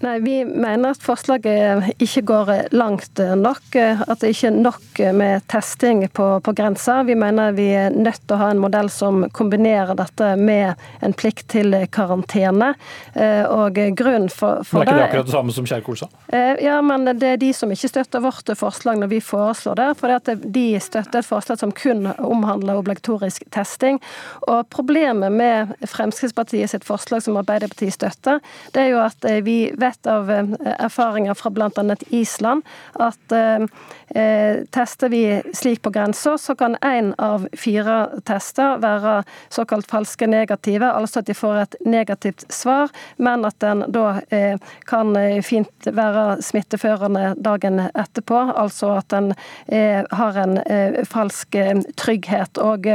[0.00, 3.74] Nei, Vi mener at forslaget ikke går langt nok.
[3.74, 7.00] At det ikke er nok med testing på, på grensa.
[7.02, 11.14] Vi mener vi er nødt til å ha en modell som kombinerer dette med en
[11.18, 12.72] plikt til karantene.
[13.14, 16.10] Eh, og grunnen for, for det er ikke det akkurat det samme som Kjerkol sa?
[16.28, 19.88] Eh, ja, men det er de som ikke støtter vårt forslag når vi foreslår det.
[19.98, 23.98] For de støtter et forslag som kun omhandler obligatorisk testing.
[24.46, 28.38] Og problemet med Fremskrittspartiet sitt forslag som Arbeiderpartiet støtter,
[28.74, 30.44] det er jo at vi vet vet av eh,
[30.78, 31.96] erfaringer fra bl.a.
[32.08, 33.64] Island at eh,
[34.08, 40.26] eh, tester vi slik på grensa, så kan én av fire tester være såkalt falske
[40.26, 45.88] negative, altså at de får et negativt svar, men at den da eh, kan fint
[45.92, 48.38] være smitteførende dagen etterpå.
[48.56, 49.32] Altså at den
[49.66, 51.56] eh, har en eh, falsk
[51.96, 52.58] trygghet.
[52.58, 52.86] Og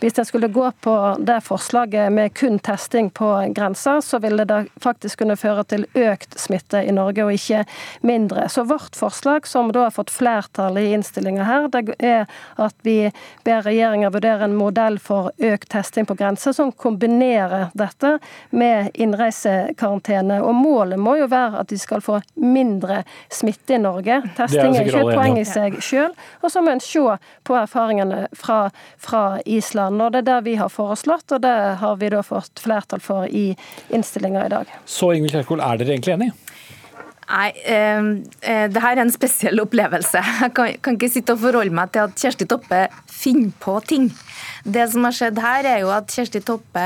[0.00, 4.64] hvis en skulle gå på det forslaget med kun testing på grensa, så ville det
[4.82, 7.64] faktisk kunne føre til økt smitte i Norge, og ikke
[8.06, 8.48] mindre.
[8.52, 12.26] Så vårt forslag, som da har fått flertall i innstillinga her, det er
[12.60, 13.10] at vi
[13.46, 18.16] ber regjeringa vurdere en modell for økt testing på grense, som kombinerer dette
[18.50, 20.40] med innreisekarantene.
[20.42, 23.02] Og målet må jo være at de skal få mindre
[23.32, 24.20] smitte i Norge.
[24.36, 26.12] Testing er ikke et poeng i seg sjøl.
[26.42, 27.02] Og så må en se
[27.46, 30.02] på erfaringene fra, fra Island.
[30.02, 33.26] og Det er det vi har foreslått, og det har vi da fått flertall for
[33.26, 33.52] i
[33.90, 34.72] innstillinga i dag.
[34.84, 36.31] Så Ingvild Kjerkol, er dere egentlig enige?
[37.32, 38.08] Nei, eh,
[38.44, 40.20] eh, det her er en spesiell opplevelse.
[40.42, 44.10] Jeg kan, kan, ikke sitte og forholde meg til at Kjersti Toppe finner på ting.
[44.68, 46.84] Det som har skjedd her, er jo at Kjersti Toppe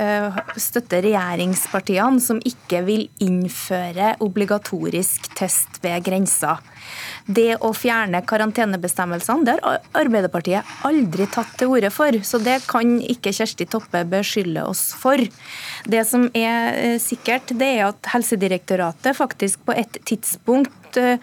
[0.00, 6.56] eh, støtter regjeringspartiene som ikke vil innføre obligatorisk test ved grensa.
[7.26, 12.18] Det å fjerne karantenebestemmelsene, det har Arbeiderpartiet aldri tatt til orde for.
[12.26, 15.22] Så det kan ikke Kjersti Toppe beskylde oss for.
[15.86, 21.18] Det som er eh, sikkert, det er at Helsedirektoratet faktisk på et tidspunkt Eh,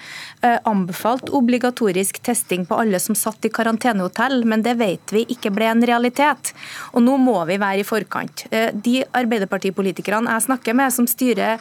[0.64, 5.68] anbefalt obligatorisk testing på alle som satt i karantenehotell, men det vet vi ikke ble
[5.68, 6.54] en realitet.
[6.94, 8.46] Og nå må vi være i forkant.
[8.52, 11.60] Eh, de Arbeiderpartipolitikerne jeg snakker med, som styrer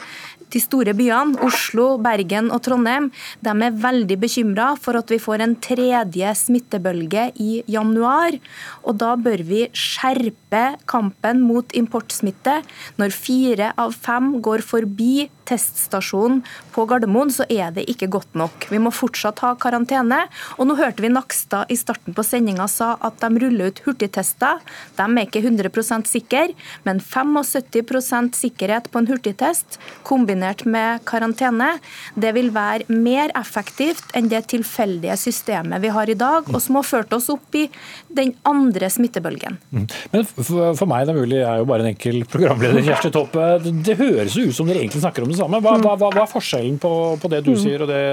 [0.53, 3.09] de store byene, Oslo, Bergen og Trondheim,
[3.45, 8.37] de er veldig bekymra for at vi får en tredje smittebølge i januar.
[8.83, 12.59] Og da bør vi skjerpe kampen mot importsmitte.
[12.97, 16.43] Når fire av fem går forbi teststasjonen
[16.75, 18.67] på Gardermoen, så er det ikke godt nok.
[18.69, 20.23] Vi må fortsatt ha karantene.
[20.57, 24.61] Og nå hørte vi Nakstad i starten på sendinga sa at de ruller ut hurtigtester.
[24.97, 26.53] De er ikke 100% sikre,
[26.85, 30.38] men 75% sikkerhet på en hurtigtest kombinert
[30.69, 31.71] med karantene,
[32.19, 36.79] det vil være mer effektivt enn det tilfeldige systemet vi har i dag, og som
[36.79, 37.65] har ført oss opp i
[38.07, 39.59] den andre smittebølgen.
[39.71, 39.85] Mm.
[40.13, 43.51] Men for meg, det er mulig, jeg er jo bare en enkel programleder, Kjersti Toppe.
[43.85, 45.61] Det høres jo ut som dere egentlig snakker om det samme.
[45.63, 47.61] Hva, hva, hva er forskjellen på, på det du mm.
[47.61, 48.03] sier og det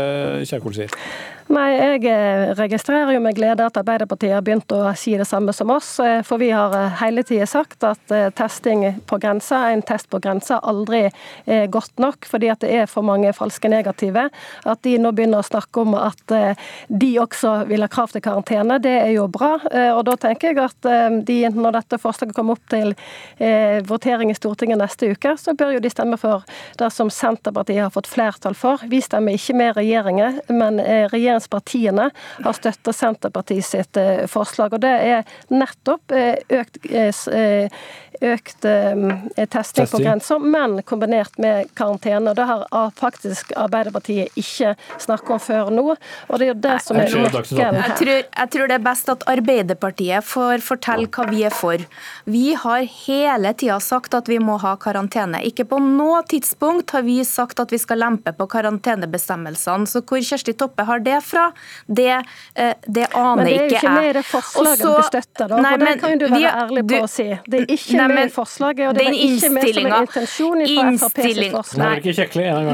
[0.50, 1.00] Kjerkol sier?
[1.46, 5.52] Nei, Jeg eh, registrerer jo med glede at Arbeiderpartiet har begynt å si det samme
[5.54, 5.92] som oss.
[6.02, 8.02] Eh, for vi har eh, hele tida sagt at
[8.34, 11.04] testing på grensa, en test på grensa aldri
[11.46, 14.26] er godt nok, fordi at det er for mange falske negative.
[14.66, 16.34] At de nå begynner å snakke om at
[16.88, 19.52] de også vil ha krav til karantene, det er jo bra.
[19.94, 20.88] Og da tenker jeg at
[21.26, 22.94] de, når dette forslaget kommer opp til
[23.86, 26.46] votering i Stortinget neste uke, så bør jo de stemme for
[26.80, 28.82] det som Senterpartiet har fått flertall for.
[28.90, 32.10] Vi stemmer ikke med regjeringen, men regjeringen regjeringspartiene
[32.44, 34.72] har støtta Senterpartiet sitt eh, forslag.
[34.72, 37.68] og Det er nettopp eh, økt, eh,
[38.20, 39.86] økt testing, testing.
[39.90, 42.30] på grensa, men kombinert med karantene.
[42.30, 45.96] og Det har faktisk Arbeiderpartiet ikke snakket om før nå.
[46.28, 47.74] og det er jo det som er nøkkelen her.
[47.76, 51.78] Jeg tror, jeg tror det er best at Arbeiderpartiet får fortelle hva vi er for.
[52.24, 55.42] Vi har hele tida sagt at vi må ha karantene.
[55.44, 59.86] Ikke på noe tidspunkt har vi sagt at vi skal lempe på karantenebestemmelsene.
[59.86, 61.46] Så hvor Kjersti Toppe har det fra,
[61.86, 62.20] det,
[62.54, 63.36] eh, det aner ikke jeg.
[63.36, 65.60] Men det er jo ikke mer forslaget Også, du støtter, da.
[65.64, 67.28] Nei, men, det kan jo du være vi, ærlig på å si.
[67.46, 70.64] Det er ikke nei, med i forslaget, og det er ikke med som en intensjon
[70.66, 72.10] fra FrP forslag.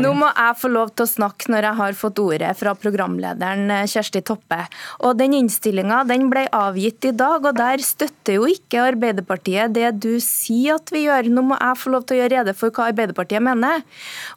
[0.02, 3.72] Nå må jeg få lov til å snakke når jeg har fått ordet fra programlederen
[3.78, 4.60] eh, Kjersti Toppe.
[5.06, 9.88] Og den innstillinga den ble avgitt i dag, og der støtter jo ikke Arbeiderpartiet det
[10.02, 11.30] du sier at vi gjør.
[11.32, 13.82] Nå må jeg få lov til å gjøre rede for hva Arbeiderpartiet mener.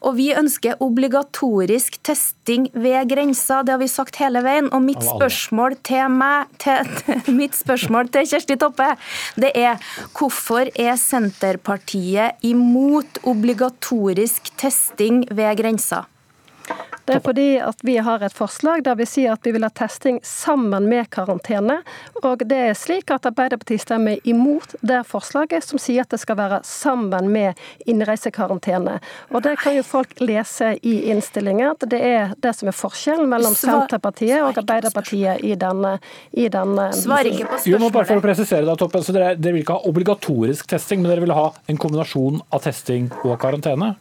[0.06, 3.62] Og vi ønsker obligatorisk testing ved grensa.
[3.66, 4.70] Det har vi sagt sagt hele veien.
[4.72, 6.86] Og mitt spørsmål til meg, til,
[7.40, 8.94] mitt spørsmål til Kjersti Toppe,
[9.36, 9.80] det er
[10.16, 16.06] hvorfor er Senterpartiet imot obligatorisk testing ved grensa?
[17.06, 19.70] Det er fordi at vi har et forslag der vi sier at vi vil ha
[19.70, 21.78] testing sammen med karantene.
[22.22, 26.38] Og det er slik at Arbeiderpartiet stemmer imot det forslaget som sier at det skal
[26.40, 28.98] være sammen med innreisekarantene.
[29.30, 33.30] Og det kan jo folk lese i innstillinga, at det er det som er forskjellen
[33.30, 35.96] mellom Senterpartiet og Arbeiderpartiet i denne,
[36.34, 37.86] i denne Svar ikke på spørsmålet.
[37.86, 41.02] Jo, bare for å presisere da, Toppen, så dere, dere vil ikke ha obligatorisk testing,
[41.04, 43.94] men dere vil ha en kombinasjon av testing og karantene?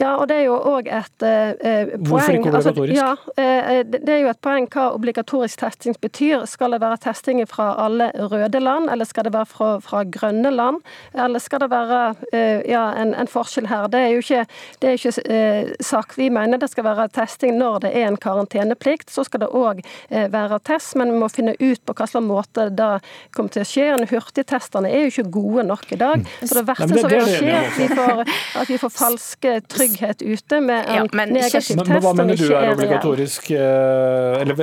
[0.00, 2.08] Ja, og det er jo òg et eh, eh poeng.
[2.08, 3.02] Hvorfor ikke altså, obligatorisk?
[3.02, 6.46] Altså, ja, eh, Det er jo et poeng hva obligatorisk testing betyr.
[6.50, 10.50] Skal det være testing fra alle røde land, eller skal det være fra, fra grønne
[10.50, 10.80] land?
[11.14, 12.00] Eller skal det være
[12.32, 13.86] eh, ja, en, en, forskjell her?
[13.92, 14.46] Det er jo ikke,
[14.82, 16.18] det er ikke eh, sak.
[16.18, 19.10] Vi mener det skal være testing når det er en karanteneplikt.
[19.10, 22.26] Så skal det òg eh, være test, men vi må finne ut på hva slags
[22.26, 22.90] måte det
[23.36, 23.88] kommer til å skje.
[24.10, 26.18] Hurtigtestene er jo ikke gode nok i dag.
[26.18, 26.46] Mm.
[26.48, 28.26] Så det verste som vil skje,
[28.58, 32.14] at vi får falske trygg trygghet ute med en ja, men, negativ test men, hva
[32.18, 33.50] mener du er obligatorisk?
[33.50, 34.54] Eh, eller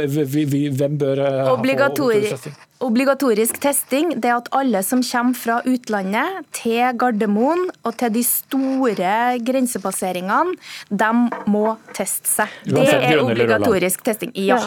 [0.78, 2.60] hvem bør eh, ha obligatorisk testing?
[2.82, 8.24] Obligatorisk testing det er at alle som kommer fra utlandet til Gardermoen og til de
[8.26, 9.12] store
[9.46, 10.56] grensepasseringene,
[10.90, 11.10] de
[11.52, 12.56] må teste seg.
[12.66, 14.34] Det er obligatorisk testing.
[14.34, 14.58] Ja.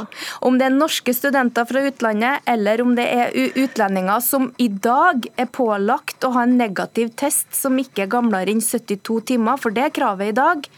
[0.46, 5.26] Om det er norske studenter fra utlandet, eller om det er utlendinger som i dag
[5.34, 9.74] er pålagt å ha en negativ test som ikke er gamlere enn 72 timer, for
[9.74, 10.70] det er kravet i dag,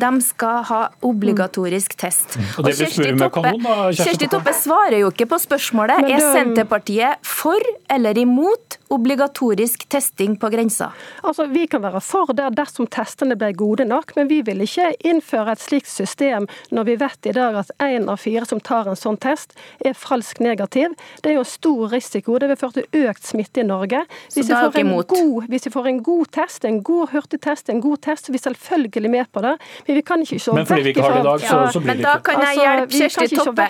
[0.00, 2.36] de skal ha obligatorisk test.
[2.36, 2.46] Mm.
[2.56, 6.10] Og, og Kjersti, Toppe, kanon, Kjersti Toppe svarer jo ikke på spørsmålet.
[6.10, 10.92] Er Senterpartiet for eller imot obligatorisk testing på grensa?
[11.22, 14.92] Altså, Vi kan være for det dersom testene ble gode nok, men vi vil ikke
[15.06, 18.88] innføre et slikt system når vi vet i dag at én av fire som tar
[18.90, 20.94] en sånn test, er falsk negativ.
[21.22, 22.38] Det er jo en stor risiko.
[22.38, 24.04] Det vil føre til økt smitte i Norge.
[24.34, 28.02] Hvis, vi får, god, hvis vi får en god test, en god hurtigtest, en god
[28.06, 29.56] test, så er vi selvfølgelig med på det.
[29.86, 31.80] Men vi kan ikke se vekk fordi vi ikke har det i dag, så, så
[31.80, 32.06] blir det ikke.
[32.06, 33.66] Men da kan jeg altså, hjelpe Kjersti Toppe.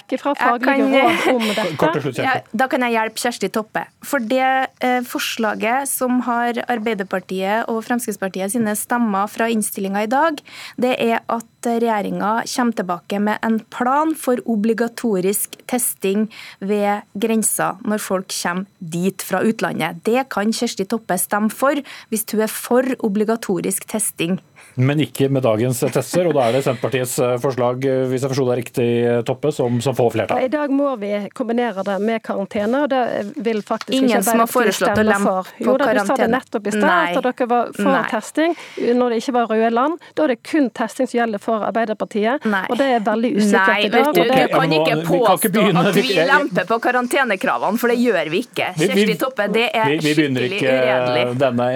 [2.63, 3.83] da kan jeg hjelpe Kjersti Toppe.
[4.07, 4.49] For det
[4.87, 10.41] eh, forslaget som har Arbeiderpartiet og Fremskrittspartiet sine stemmer fra innstillinga i dag,
[10.81, 16.29] det er at regjeringa kommer tilbake med en plan for obligatorisk testing
[16.61, 20.03] ved grensa når folk kommer dit fra utlandet.
[20.07, 24.39] Det kan Kjersti Toppe stemme for, hvis hun er for obligatorisk testing
[24.77, 26.29] men ikke med dagens tester.
[26.29, 28.89] Og da er det Senterpartiets eh, forslag, eh, hvis jeg forsto det riktig,
[29.27, 30.43] Toppe, som, som, får flertall.
[30.45, 33.03] I dag må vi kombinere det med karantene, og det
[33.45, 36.05] vil faktisk Ingen ikke som har foreslått å lempe på jo, karantene?
[36.05, 38.03] Du sa det nettopp i stad, at dere var for Nei.
[38.11, 38.57] testing
[39.01, 39.97] når det ikke var røde land.
[40.19, 42.63] Da er det kun testing som gjelder for Arbeiderpartiet, Nei.
[42.69, 44.11] og det er veldig usikkert i dag.
[44.13, 48.71] Du, du kan ikke påstå at vi lemper på karantenekravene, for det gjør vi ikke.
[48.77, 50.53] Kjersti Toppe, det er skikkelig uredelig.
[50.53, 51.71] Vi begynner ikke denne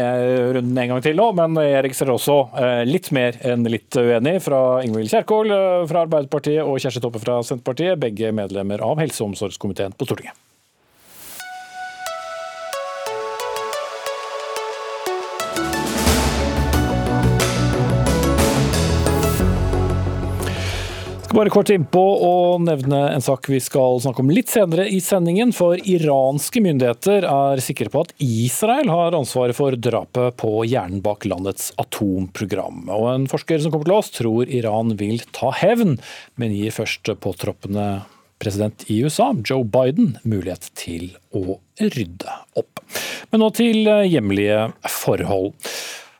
[0.58, 2.38] runden en gang til nå, men jeg registrerer også
[2.90, 7.40] litt mer enn litt uenig fra Ingvild Kjerkol eh, fra Arbeiderpartiet og Kjersti Toppe fra
[7.46, 10.38] Senterpartiet, begge medlemmer av helse- og omsorgskomiteen på Stortinget.
[21.30, 24.96] Skal bare kort innpå og nevne en sak vi skal snakke om litt senere i
[24.98, 25.52] sendingen.
[25.54, 31.28] For iranske myndigheter er sikre på at Israel har ansvaret for drapet på hjernen bak
[31.30, 32.82] landets atomprogram.
[32.90, 36.00] Og en forsker som kommer til oss, tror Iran vil ta hevn,
[36.34, 37.86] men gir først påtroppende
[38.42, 42.82] president i USA, Joe Biden, mulighet til å rydde opp.
[43.30, 45.54] Men nå til hjemlige forhold.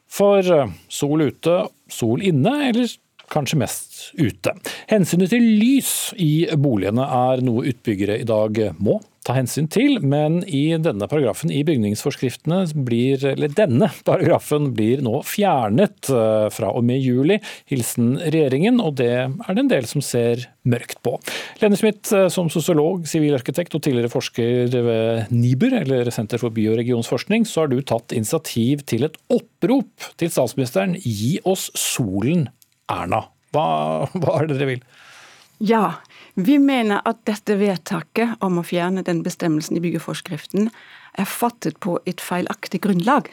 [0.07, 0.55] For
[0.87, 2.99] sol ute, sol inne, eller
[3.31, 4.55] kanskje mest ute.
[4.91, 10.41] Hensynet til lys i boligene er noe utbyggere i dag må ta hensyn til, men
[10.49, 16.87] i denne paragrafen i bygningsforskriftene blir, eller denne paragrafen blir nå fjernet eh, fra og
[16.89, 17.37] med juli.
[17.71, 21.19] Hilsen regjeringen, og det er det en del som ser mørkt på.
[21.61, 26.71] Lene Smith, eh, som sosiolog, sivilarkitekt og tidligere forsker ved NIBR, eller Senter for by-
[26.73, 30.97] og regionsforskning, så har du tatt initiativ til et opprop til statsministeren.
[31.05, 32.49] Gi oss solen
[32.91, 33.25] Erna.
[33.55, 33.67] Hva,
[34.15, 34.85] hva er det dere vil?
[35.61, 36.01] Ja,
[36.41, 40.71] vi mener at dette vedtaket om å fjerne den bestemmelsen i byggeforskriften
[41.19, 43.29] er fattet på et feilaktig grunnlag.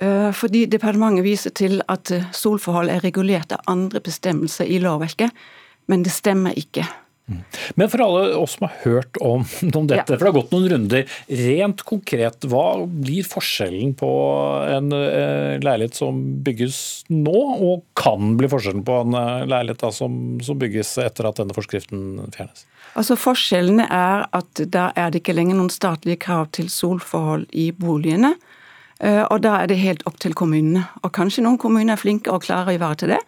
[0.00, 5.30] Eh, fordi departementet viser til at solforhold er regulert av andre bestemmelser i lovverket,
[5.86, 6.86] men det stemmer ikke.
[7.74, 9.44] Men for alle oss som har hørt om,
[9.80, 10.18] om dette, ja.
[10.18, 11.18] for det har gått noen runder.
[11.40, 14.10] Rent konkret, hva blir forskjellen på
[14.70, 16.80] en uh, leilighet som bygges
[17.12, 17.38] nå,
[17.70, 21.56] og kan bli forskjellen på en uh, leilighet da, som, som, bygges etter at denne
[21.56, 22.66] forskriften fjernes?
[22.98, 27.70] Altså Forskjellene er at da er det ikke lenger noen statlige krav til solforhold i
[27.76, 28.34] boligene.
[29.00, 30.84] Uh, og da er det helt opp til kommunene.
[31.04, 33.22] Og kanskje noen kommuner er flinke og klarer å ivareta det.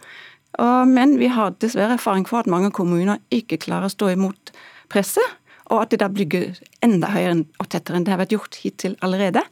[0.59, 4.53] Men vi har dessverre erfaring for at mange kommuner ikke klarer å stå imot
[4.93, 5.39] presset,
[5.73, 8.99] og at det da bygger enda høyere og tettere enn det har vært gjort hittil
[9.01, 9.45] allerede.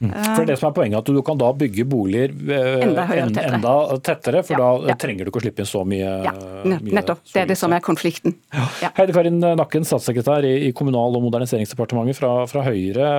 [0.00, 0.14] Mm.
[0.32, 3.34] For det som er Poenget er at du kan da bygge boliger eh, enda, en,
[3.34, 3.58] tettere.
[3.58, 4.96] enda tettere, for ja, da ja.
[5.02, 6.14] trenger du ikke å slippe inn så mye.
[6.24, 6.32] Ja,
[6.88, 7.20] nettopp.
[7.28, 8.38] Det er det som er konflikten.
[8.80, 8.94] Ja.
[8.96, 13.10] Heide Karin Nakken, statssekretær i Kommunal- og moderniseringsdepartementet fra, fra Høyre.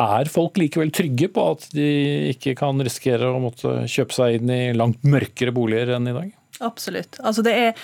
[0.00, 1.88] Er folk likevel trygge på at de
[2.32, 6.30] ikke kan risikere å måtte kjøpe seg inn i langt mørkere boliger enn i dag?
[6.62, 7.18] Absolutt.
[7.26, 7.78] Altså det er,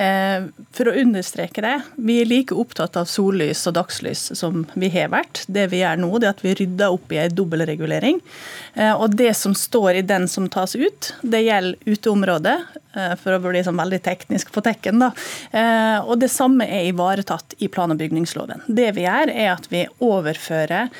[0.00, 4.88] eh, for å understreke det, vi er like opptatt av sollys og dagslys som vi
[4.94, 5.44] har vært.
[5.52, 8.22] Det vi gjør nå, det er at vi rydder opp i en dobbelregulering.
[8.74, 12.58] Eh, og det som står i den som tas ut, det gjelder uteområdet
[13.20, 15.02] for å bli sånn veldig teknisk på tekken.
[15.02, 15.12] Da.
[15.50, 18.66] Eh, og Det samme er ivaretatt i plan- og bygningsloven.
[18.66, 20.90] Det vi gjør, er at vi overfører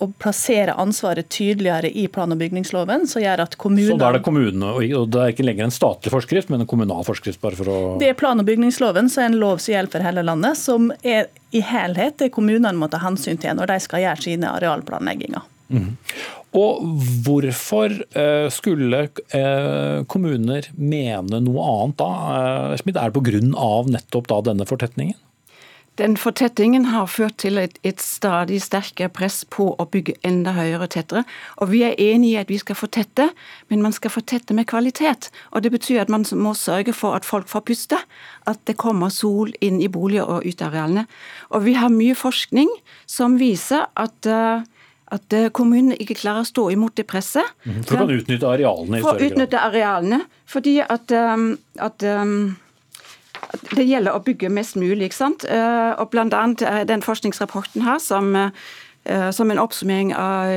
[0.00, 4.18] og plassere ansvaret tydeligere i plan- og bygningsloven, så gjør at kommunene Så da er
[4.18, 7.40] det kommunene, og det er ikke lenger en statlig forskrift, men en kommunal forskrift?
[7.40, 7.78] bare for å...
[8.00, 10.90] Det er plan- og bygningsloven, som er en lov som gjelder for hele landet, som
[11.04, 15.44] er i helhet det kommunene må ta hensyn til når de skal gjøre sine arealplanlegginger.
[15.70, 15.92] Mm.
[16.56, 16.82] Og
[17.24, 22.12] hvorfor eh, skulle eh, kommuner mene noe annet da?
[22.74, 23.42] Eh, er det pga.
[23.86, 25.18] nettopp da denne fortetningen?
[26.00, 30.86] Den fortettingen har ført til et, et, stadig sterkere press på å bygge enda høyere
[30.86, 31.22] og tettere.
[31.60, 33.26] Og vi er enig i at vi skal fortette,
[33.68, 35.28] men man skal fortette med kvalitet.
[35.52, 38.00] Og det betyr at man må sørge for at folk får puste.
[38.48, 41.04] At det kommer sol inn i boliger og utearealene.
[41.52, 42.70] Og vi har mye forskning
[43.10, 44.64] som viser at uh,
[45.14, 47.46] at eh, kommunene ikke klarer å stå imot det presset.
[47.66, 49.06] Mhm, for å utnytte arealene i større grad?
[49.06, 51.46] For å utnytte arealene, fordi at, um,
[51.78, 52.34] at um,
[53.74, 55.10] det gjelder å bygge mest mulig.
[55.10, 55.44] ikke sant?
[55.44, 58.36] Eh, og annet eh, den forskningsrapporten her som,
[59.32, 60.50] som en oppsummering av,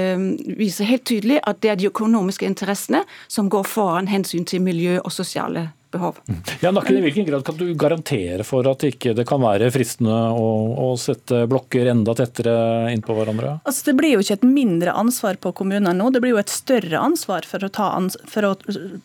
[0.59, 4.99] viser helt tydelig at det er de økonomiske interessene som går foran hensyn til miljø
[4.99, 6.19] og sosiale behov.
[6.27, 6.39] Mm.
[6.63, 10.15] Ja, Nakken, I hvilken grad kan du garantere for at ikke det kan være fristende
[10.35, 10.47] å,
[10.87, 12.55] å sette blokker enda tettere
[12.93, 13.57] innpå hverandre?
[13.63, 16.53] Altså, det blir jo ikke et mindre ansvar på kommunene nå, det blir jo et
[16.53, 18.53] større ansvar for å, ans for å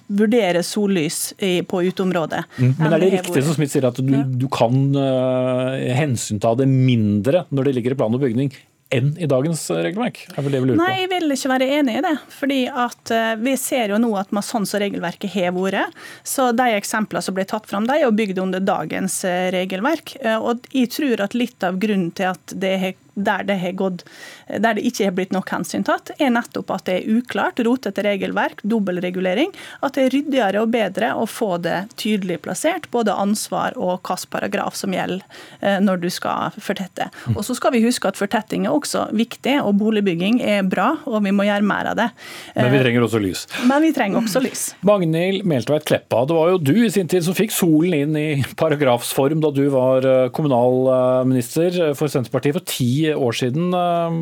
[0.08, 2.44] vurdere sollys i, på uteområdet.
[2.58, 2.72] Mm.
[2.78, 7.44] Men er det riktig som Smith sier at du, du kan uh, hensynta det mindre
[7.52, 8.52] når det ligger i plan og bygning,
[8.94, 10.22] enn i dagens regelverk?
[10.34, 10.84] Er vel det vi lurer på?
[10.84, 12.14] Nei, jeg vil ikke være enig i det.
[12.32, 15.96] fordi at eh, Vi ser jo nå at man sånn som regelverket har vært.
[16.24, 20.16] Så de eksemplene som blir tatt fram, de er bygd under dagens eh, regelverk.
[20.22, 24.04] Eh, og jeg tror at litt av grunnen til at det har der det, gått,
[24.48, 28.62] der det ikke har blitt nok hensyntatt, er nettopp at det er uklart, rotete regelverk,
[28.62, 29.52] dobbeltregulering.
[29.84, 34.30] At det er ryddigere og bedre å få det tydelig plassert, både ansvar og hvilken
[34.32, 35.24] paragraf som gjelder
[35.60, 37.08] eh, når du skal fortette.
[37.34, 41.22] Og så skal vi huske at fortetting er også viktig, og boligbygging er bra, og
[41.26, 42.08] vi må gjøre mer av det.
[42.56, 43.44] Men vi trenger også lys.
[43.68, 44.64] Men vi trenger også lys.
[44.88, 48.28] Magnhild Meltveit Kleppa, det var jo du i sin tid som fikk solen inn i
[48.58, 53.70] paragrafsform da du var eh, kommunalminister for Senterpartiet for ti år siden.
[53.74, 54.18] Eh,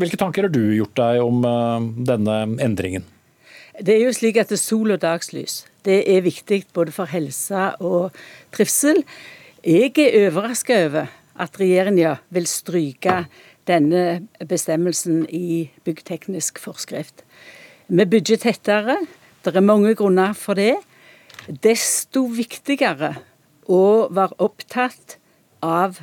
[0.00, 3.08] hvilke tanker har du gjort deg om eh, denne endringen?
[3.80, 7.08] Det er jo slik at det er sol og dagslys det er viktig både for
[7.10, 8.16] helse og
[8.54, 9.02] trivsel.
[9.64, 11.08] Jeg er overraska over
[11.40, 13.24] at regjeringa vil stryke
[13.68, 17.24] denne bestemmelsen i byggteknisk forskrift.
[17.88, 18.98] Vi bygger tettere.
[19.44, 20.76] Det er mange grunner for det.
[21.48, 23.14] Desto viktigere
[23.70, 25.16] å være opptatt
[25.64, 26.00] av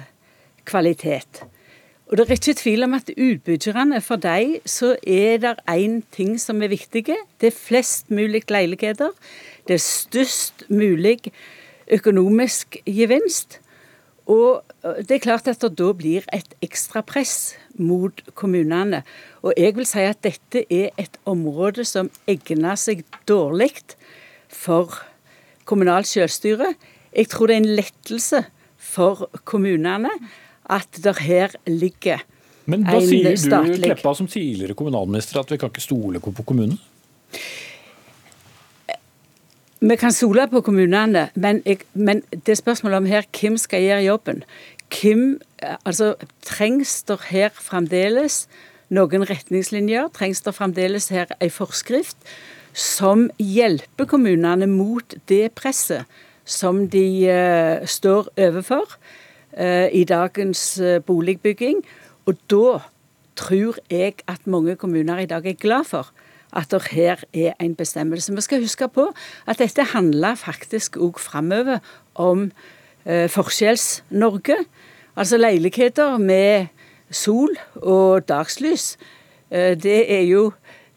[0.67, 1.43] kvalitet.
[2.08, 6.38] Og Det er ikke tvil om at utbyggerne, for dem så er det én ting
[6.39, 7.03] som er viktig.
[7.41, 9.12] Det er flest mulig leiligheter.
[9.68, 11.20] Det er størst mulig
[11.91, 13.60] økonomisk gevinst.
[14.26, 19.03] Og det er klart at det da blir et ekstra press mot kommunene.
[19.43, 23.84] Og jeg vil si at dette er et område som egner seg dårlig
[24.47, 24.95] for
[25.66, 26.74] kommunalt selvstyre.
[27.12, 28.45] Jeg tror det er en lettelse
[28.78, 30.12] for kommunene
[30.70, 32.24] at det her ligger
[32.68, 33.84] Men da sier du, statlig...
[33.86, 36.76] Kleppa, som tidligere kommunalminister, at vi kan ikke stole på kommunen?
[39.80, 44.03] Vi kan stole på kommunene, men, jeg, men det spørsmålet om her hvem skal gjøre
[44.03, 44.43] jobben.
[44.89, 45.39] Hvem,
[45.86, 48.47] altså, Trengs det her fremdeles
[48.89, 50.09] noen retningslinjer?
[50.15, 52.18] Trengs det fremdeles her en forskrift
[52.78, 56.07] som hjelper kommunene mot det presset
[56.47, 58.97] som de uh, står overfor?
[59.58, 61.80] Eh, i dagens eh, boligbygging.
[62.30, 62.80] Og da
[63.36, 66.12] tror jeg at mange kommuner i dag er glad for
[66.53, 68.36] at det her er en bestemmelse.
[68.36, 69.08] Vi skal huske på
[69.47, 71.80] at dette handler faktisk òg framover
[72.16, 72.51] om
[73.05, 74.60] eh, Forskjells-Norge.
[75.16, 76.68] Altså leiligheter med
[77.10, 78.97] sol og dagslys.
[79.49, 80.51] Det er jo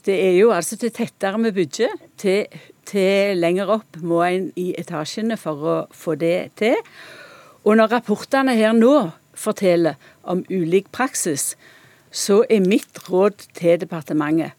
[0.04, 1.88] det er jo altså til tettere vi bygger,
[2.18, 2.46] til,
[2.84, 6.76] til lenger opp må en i etasjene for å få det til.
[7.64, 11.54] Og når rapportene her nå forteller om ulik praksis,
[12.10, 14.56] så er mitt råd til departementet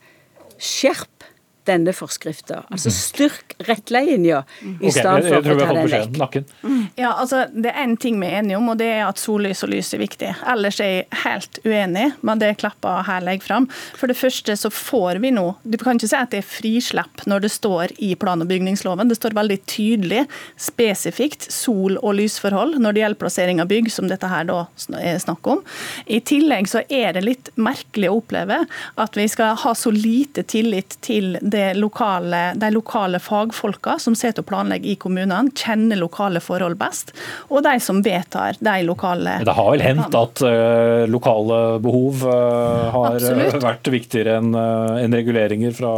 [0.61, 1.25] skjerp
[1.69, 2.63] denne forskrifta.
[2.69, 2.95] Altså mm.
[2.95, 4.41] styrk rettledninga
[4.81, 6.17] i stedet for å ta den vekk.
[6.21, 6.47] Nakken.
[6.63, 6.81] Mm.
[6.97, 9.63] Ja, altså Det er én ting vi er enige om, og det er at sollys
[9.65, 10.31] og lys er viktig.
[10.49, 13.67] Ellers er jeg helt uenig med det Kleppa her legger fram.
[13.99, 17.25] For det første så får vi nå Du kan ikke si at det er frislepp
[17.29, 19.09] når det står i plan- og bygningsloven.
[19.09, 20.25] Det står veldig tydelig,
[20.59, 24.63] spesifikt, sol- og lysforhold når det gjelder plassering av bygg, som dette her da
[24.97, 25.61] er snakk om.
[26.05, 28.63] I tillegg så er det litt merkelig å oppleve
[29.01, 31.37] at vi skal ha så lite tillit til
[31.75, 37.13] lokale, de lokale fagfolka som sitter og planlegger i kommunene, kjenner lokale forhold best,
[37.49, 42.89] og de som vedtar de lokale Det har vel hendt at uh, lokale behov uh,
[42.93, 43.59] har Absolutt.
[43.63, 45.91] vært viktigere enn uh, en reguleringer fra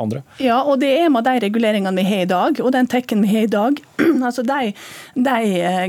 [0.00, 0.22] andre?
[0.42, 3.32] Ja, og det er med de reguleringene vi har i dag, og den tekken vi
[3.34, 3.80] har i dag.
[4.26, 4.72] altså De,
[5.14, 5.38] de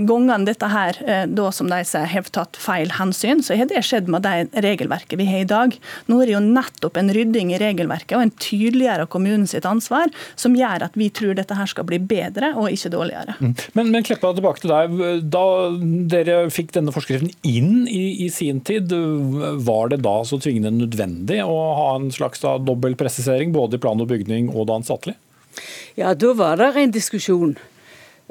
[0.07, 0.97] gangene dette her,
[1.31, 5.19] da som de sier, har tatt feil hensyn, så har det skjedd med det regelverket
[5.19, 5.75] vi har i dag.
[6.09, 10.11] Nå er det jo nettopp en rydding i regelverket og en tydeligere kommunen sitt ansvar
[10.39, 13.35] som gjør at vi tror dette her skal bli bedre og ikke dårligere.
[13.39, 13.53] Mm.
[13.77, 15.27] Men, men Kleppa, tilbake til deg.
[15.31, 15.45] Da
[16.11, 18.93] dere fikk denne forskriften inn i, i, sin tid,
[19.65, 23.83] var det da så tvingende nødvendig å ha en slags da, dobbel presisering, både i
[23.83, 25.17] plan og bygning og da ansattelig?
[25.99, 27.55] Ja, da var det en diskusjon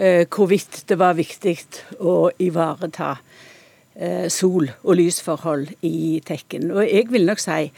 [0.00, 1.56] eh, hvorvidt det var viktig
[2.00, 3.16] å ivareta
[3.94, 6.70] eh, sol- og lysforhold i tekken.
[6.72, 7.68] Og jeg vil nok si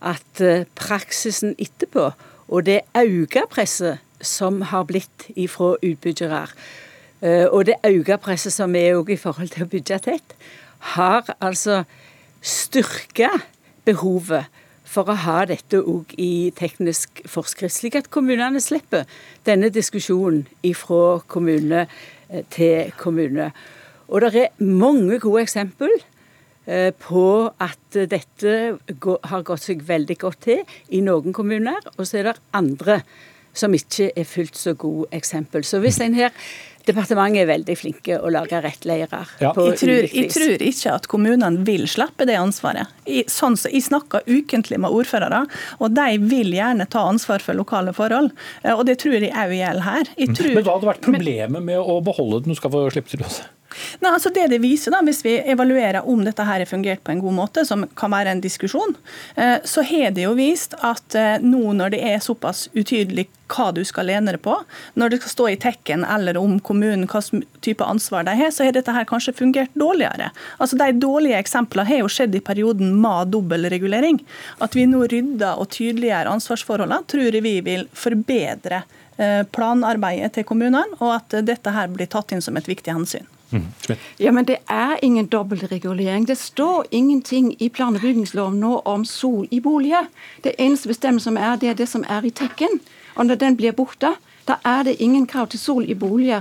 [0.00, 2.10] at eh, praksisen etterpå,
[2.50, 6.46] og det økte presset som har blitt ifra utbyggere,
[7.22, 10.34] eh, og det økte presset som er òg i forhold til å bygge tett,
[10.96, 11.84] har altså
[12.42, 13.30] styrka
[13.84, 14.50] behovet
[14.90, 19.06] for å ha dette òg i teknisk forskrift, slik at kommunene slipper
[19.46, 23.52] denne diskusjonen fra kommune eh, til kommune.
[24.10, 25.92] Og det er mange gode eksempel
[27.02, 27.26] på
[27.58, 28.54] at dette
[29.32, 33.00] har gått seg veldig godt til i noen kommuner, og så er det andre
[33.56, 35.64] som ikke er fullt så gode eksempel.
[35.66, 36.34] Så hvis en her
[36.88, 39.28] Departementet er veldig flinke å lage rettleirer.
[39.38, 39.50] Ja.
[39.52, 42.88] Jeg, tror, jeg, tror, ikke at kommunene vil slippe det ansvaret.
[43.04, 45.42] Jeg, sånn så, jeg snakker ukentlig med ordførere,
[45.78, 48.32] og de vil gjerne ta ansvar for lokale forhold.
[48.64, 50.12] Eh, og Det tror jeg òg gjelder her.
[50.40, 52.56] Tror, men hva hadde vært problemet med å beholde det?
[52.56, 53.50] Du skal få slippe til også.
[54.00, 57.14] Nei, altså det det viser da, Hvis vi evaluerer om dette her har fungert på
[57.14, 58.96] en god måte, som kan være en diskusjon,
[59.36, 63.70] eh, så har det jo vist at eh, nå når det er såpass utydelig hva
[63.74, 64.54] du skal lene deg på,
[64.98, 67.22] når det skal stå i tekken eller om kommunen hva
[67.64, 70.30] type ansvar de har, så har dette her kanskje fungert dårligere.
[70.58, 74.22] Altså De dårlige eksemplene har jo skjedd i perioden med dobbelregulering.
[74.62, 78.84] At vi nå rydder og tydeliggjør ansvarsforholdene, tror vi vil forbedre
[79.18, 83.26] eh, planarbeidet til kommunene, og at dette her blir tatt inn som et viktig hensyn.
[84.20, 86.28] Ja, men Det er ingen dobbeltregulering.
[86.28, 90.06] Det står ingenting i plan- og bygningsloven nå om sol i boliger.
[90.44, 92.80] Det eneste bestemmelsen som er, det er det som er i tekken.
[93.14, 94.14] Og når den blir borte,
[94.48, 96.40] da er det ingen krav til sol i boliger.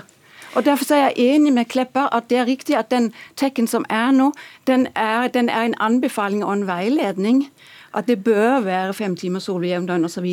[0.55, 3.86] Og Derfor er jeg enig med Klepper at det er riktig at den tekken som
[3.89, 4.32] er nå,
[4.68, 7.51] den er, den er en anbefaling og en veiledning
[7.95, 10.26] at det bør være fem timer sol ved jevndøgn osv.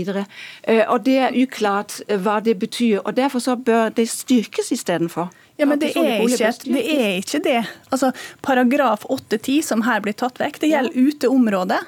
[0.69, 2.99] Eh, og det er uklart eh, hva det betyr.
[3.05, 5.31] og Derfor så bør det styrkes istedenfor.
[5.57, 7.61] Ja, men det er, ikke, det er ikke det.
[7.89, 8.13] Altså,
[8.45, 11.83] Paragraf 8-10 som her blir tatt vekk, det gjelder uteområdet.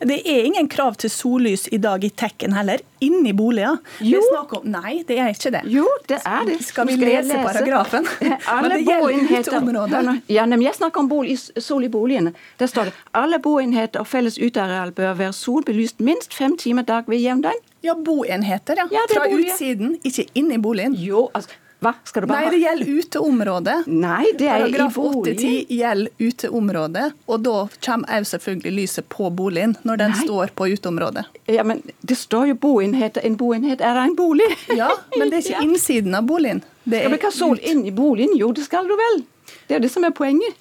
[0.00, 3.76] Det er ingen krav til sollys i dag i tekken heller, inni boliger.
[4.00, 4.22] Jo.
[4.40, 5.62] Om, nei, det er ikke det.
[5.68, 6.56] Jo, det er det.
[6.64, 8.08] Skal vi lese, lese, paragrafen?
[8.62, 10.02] Men det gjelder uteområdet.
[10.32, 12.32] Ja, jeg snakker om bolig, sol i boligene.
[12.58, 17.08] Der står det alle boenheter og felles uteareal bør være solbelyst minst fem timer dag
[17.10, 17.64] ved jevndøgn.
[17.84, 18.88] Ja, boenheter, ja.
[18.90, 19.52] ja Fra boliger.
[19.52, 20.96] utsiden, ikke inni boligen.
[20.98, 21.92] Jo, altså hva?
[22.04, 23.76] Skal du bare Nei, det gjelder uteområdet.
[23.86, 25.36] Nei, det er Paragraf i boligen.
[25.38, 27.56] 8-10 gjelder uteområdet, og da
[27.86, 30.24] kommer òg selvfølgelig lyset på boligen når den Nei.
[30.26, 31.24] står på uteområdet.
[31.46, 33.20] Ja, men det står jo boenhet.
[33.22, 34.48] En boenhet er en bolig.
[34.74, 36.64] Ja, men det er ikke innsiden av boligen.
[36.88, 38.34] Det skal vi ikke ha sol inn i boligen?
[38.38, 39.22] Jo, det skal du vel.
[39.68, 40.56] Det er jo det som er poenget.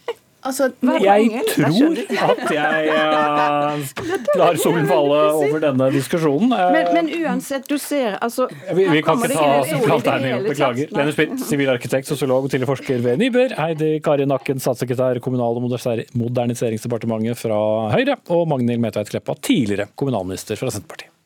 [0.48, 0.70] Altså,
[1.04, 6.54] jeg tror at jeg uh, lar solen falle over denne diskusjonen.
[6.54, 9.50] Uh, men, men, uansett, du ser altså Vi, vi kan ikke ta
[9.98, 10.48] alternativ.
[10.48, 10.94] Beklager.
[10.96, 13.58] Lene Spitt, sivilarkitekt, sosiolog og tidligere forsker ved Nyber.
[13.60, 17.60] Heidi Kari Nakken, statssekretær Kommunal- og moderniseringsdepartementet fra
[17.94, 18.18] Høyre.
[18.32, 21.17] Og Magnhild Metveit Kleppa, tidligere kommunalminister fra Senterpartiet.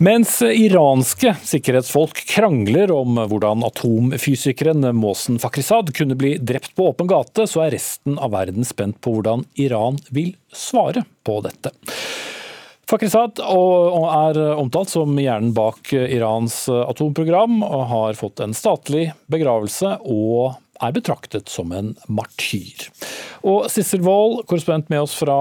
[0.00, 7.44] Mens iranske sikkerhetsfolk krangler om hvordan atomfysikeren Måsen Fakhrizad kunne bli drept på åpen gate,
[7.44, 11.74] så er resten av verden spent på hvordan Iran vil svare på dette.
[12.88, 20.56] Fakhrizad er omtalt som hjernen bak Irans atomprogram, og har fått en statlig begravelse og
[20.80, 22.88] er betraktet som en martyr.
[23.46, 25.36] Og Sissel Wold, korrespondent med oss fra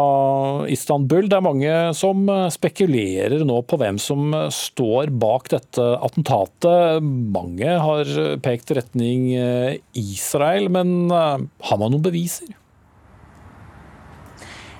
[0.71, 1.27] Istanbul.
[1.31, 7.03] Det er mange som spekulerer nå på hvem som står bak dette attentatet.
[7.03, 8.13] Mange har
[8.45, 9.31] pekt retning
[9.97, 12.55] Israel, men har man noen beviser?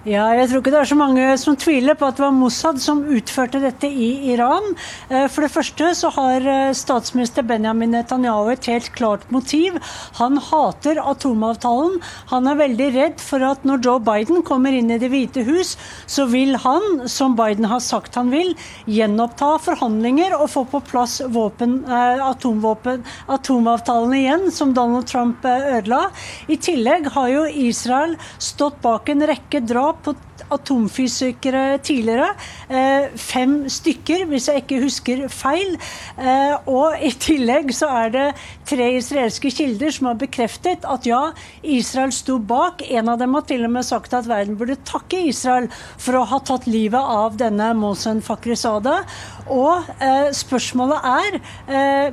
[0.08, 2.78] Ja, jeg tror ikke det er så mange som tviler på at det var Mossad
[2.80, 4.64] som utførte dette i Iran.
[5.12, 9.76] Eh, for det første så har eh, statsminister Benjamin Netanyahu et helt klart motiv.
[10.22, 11.98] Han hater atomavtalen.
[12.32, 15.74] Han er veldig redd for at når Joe Biden kommer inn i Det hvite hus,
[16.08, 18.54] så vil han, som Biden har sagt han vil,
[18.88, 26.06] gjenoppta forhandlinger og få på plass våpen, eh, atomvåpen, atomavtalen igjen, som Donald Trump ødela.
[26.48, 30.14] I tillegg har jo Israel stått bak en rekke drap på
[30.50, 32.30] atomfysikere tidligere.
[32.70, 35.76] Eh, fem stykker, hvis jeg ikke husker feil.
[36.18, 38.26] Eh, og i tillegg så er det
[38.70, 41.22] tre israelske kilder som har bekreftet at ja,
[41.64, 42.84] Israel sto bak.
[42.90, 46.26] En av dem har til og med sagt at verden burde takke Israel for å
[46.30, 49.06] ha tatt livet av denne Mohsen Fakhrizadeh.
[49.50, 51.40] Og eh, spørsmålet er,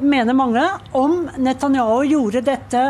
[0.00, 0.62] mener mange,
[0.96, 2.82] om Netanyahu gjorde dette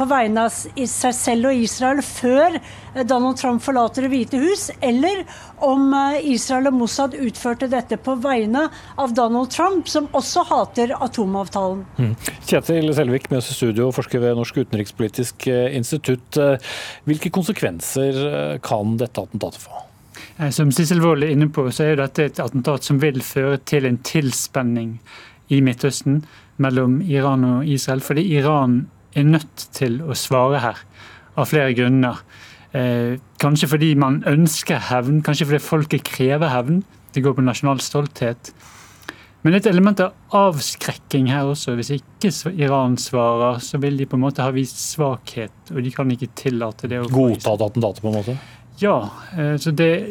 [0.00, 0.54] på vegne av
[0.88, 5.24] seg selv og Israel før eh, Donald Trump forlater Det hvite hus, eller
[5.66, 8.66] om eh, Israel og Mossad utførte dette på vegne
[9.00, 11.84] av Donald Trump, som også hater atomavtalen.
[12.00, 12.14] Mm.
[12.48, 16.38] Kjetil Selvik med oss i studio, forsker ved Norsk utenrikspolitisk eh, institutt.
[17.08, 19.82] Hvilke konsekvenser kan dette attentatet få?
[20.54, 23.84] Som Sissel Wold er inne på, så er dette et attentat som vil føre til
[23.88, 24.94] en tilspenning
[25.52, 26.22] i Midtøsten
[26.62, 28.00] mellom Iran og Israel.
[28.04, 28.78] Fordi Iran
[29.14, 30.82] er nødt til å svare her,
[31.36, 32.20] av flere grunner.
[32.76, 36.84] Eh, kanskje fordi man ønsker hevn, kanskje fordi folket krever hevn.
[37.14, 38.52] Det går på nasjonal stolthet.
[39.42, 41.72] Men et element av avskrekking her også.
[41.78, 42.30] Hvis ikke
[42.60, 46.28] Iran svarer, så vil de på en måte ha vist svakhet, og de kan ikke
[46.36, 47.00] tillate det.
[47.08, 48.36] Godtatt attentatet, på en måte?
[48.80, 49.10] Ja.
[49.38, 50.06] Eh, så det,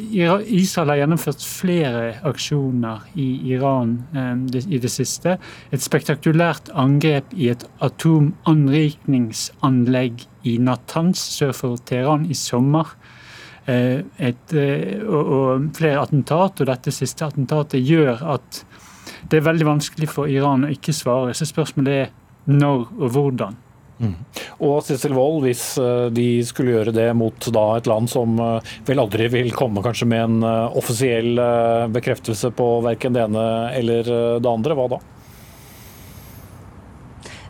[0.45, 4.35] Israel har gjennomført flere aksjoner i Iran eh,
[4.69, 5.37] i det siste.
[5.73, 12.85] Et spektakulært angrep i et atomanrikningsanlegg i Natanz sør for Teheran i sommer.
[13.65, 18.65] Eh, et, og, og flere attentat, og dette siste attentatet gjør at
[19.29, 21.33] det er veldig vanskelig for Iran å ikke svare.
[21.33, 22.09] Så spørsmålet er
[22.49, 23.55] når og hvordan.
[23.99, 24.15] Mm.
[24.63, 28.73] Og Sissel Wold, hvis eh, de skulle gjøre det mot da, et land som eh,
[28.87, 31.39] vel aldri vil komme kanskje med en eh, offisiell
[31.91, 33.45] bekreftelse på verken det ene
[33.75, 35.01] eller det andre, hva da?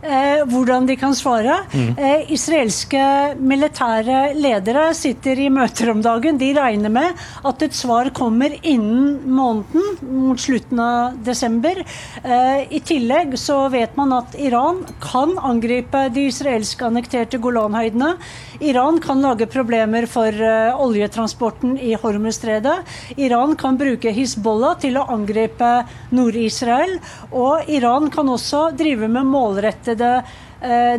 [0.01, 1.59] Eh, hvordan de kan svare.
[1.73, 1.97] Mm.
[1.97, 3.03] Eh, israelske
[3.39, 6.39] militære ledere sitter i møter om dagen.
[6.39, 11.83] De regner med at et svar kommer innen måneden, mot slutten av desember.
[12.23, 18.15] Eh, I tillegg så vet man at Iran kan angripe de israelske annekterte Golanhøydene.
[18.59, 22.75] Iran kan lage problemer for uh, oljetransporten i Hormuzstredet.
[23.15, 25.69] Iran kan bruke Hizbollah til å angripe
[26.11, 26.97] Nord-Israel.
[27.31, 30.23] Og Iran kan også drive med målrettede eh,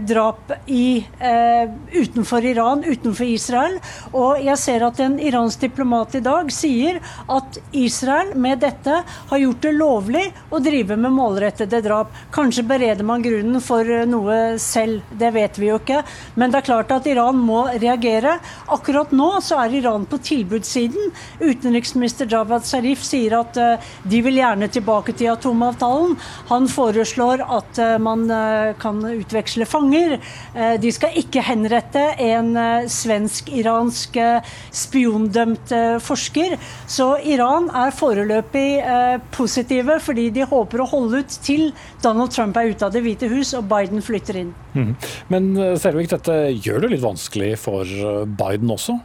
[0.00, 3.78] drap i, eh, utenfor Iran, utenfor Israel.
[4.12, 9.38] Og jeg ser at en iransk diplomat i dag sier at Israel med dette har
[9.38, 12.14] gjort det lovlig å drive med målrettede drap.
[12.32, 16.02] Kanskje bereder man grunnen for eh, noe selv, det vet vi jo ikke.
[16.40, 18.38] Men det er klart at Iran må reagere.
[18.68, 21.12] Akkurat nå så er Iran på tilbudssiden.
[21.40, 26.16] Utenriksminister Javad Zarif sier at de vil gjerne tilbake til atomavtalen.
[26.48, 28.26] Han foreslår at man
[28.80, 30.18] kan utveksle utveksle fanger.
[30.55, 34.42] Eh, de skal ikke henrette en eh, svensk-iransk eh,
[34.72, 35.72] spiondømt
[36.03, 36.57] forsker.
[36.86, 38.80] Så Iran er foreløpig
[39.34, 41.70] positive fordi de håper å holde ut til
[42.03, 44.53] Donald Trump er ute av Det hvite hus og Biden flytter inn.
[44.74, 44.94] Mm.
[45.28, 47.84] Men Selvik, dette gjør det litt vanskelig for
[48.26, 48.98] Biden også?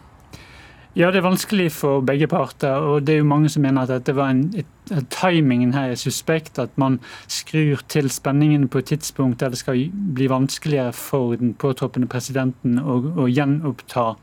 [0.96, 2.80] Ja, det er vanskelig for begge parter.
[2.80, 4.66] og det er jo Mange som mener at dette var en, et,
[5.12, 6.60] timingen her er suspekt.
[6.60, 11.54] At man skrur til spenningen på et tidspunkt der det skal bli vanskeligere for den
[11.54, 14.16] påtroppende presidenten å, å gjenoppta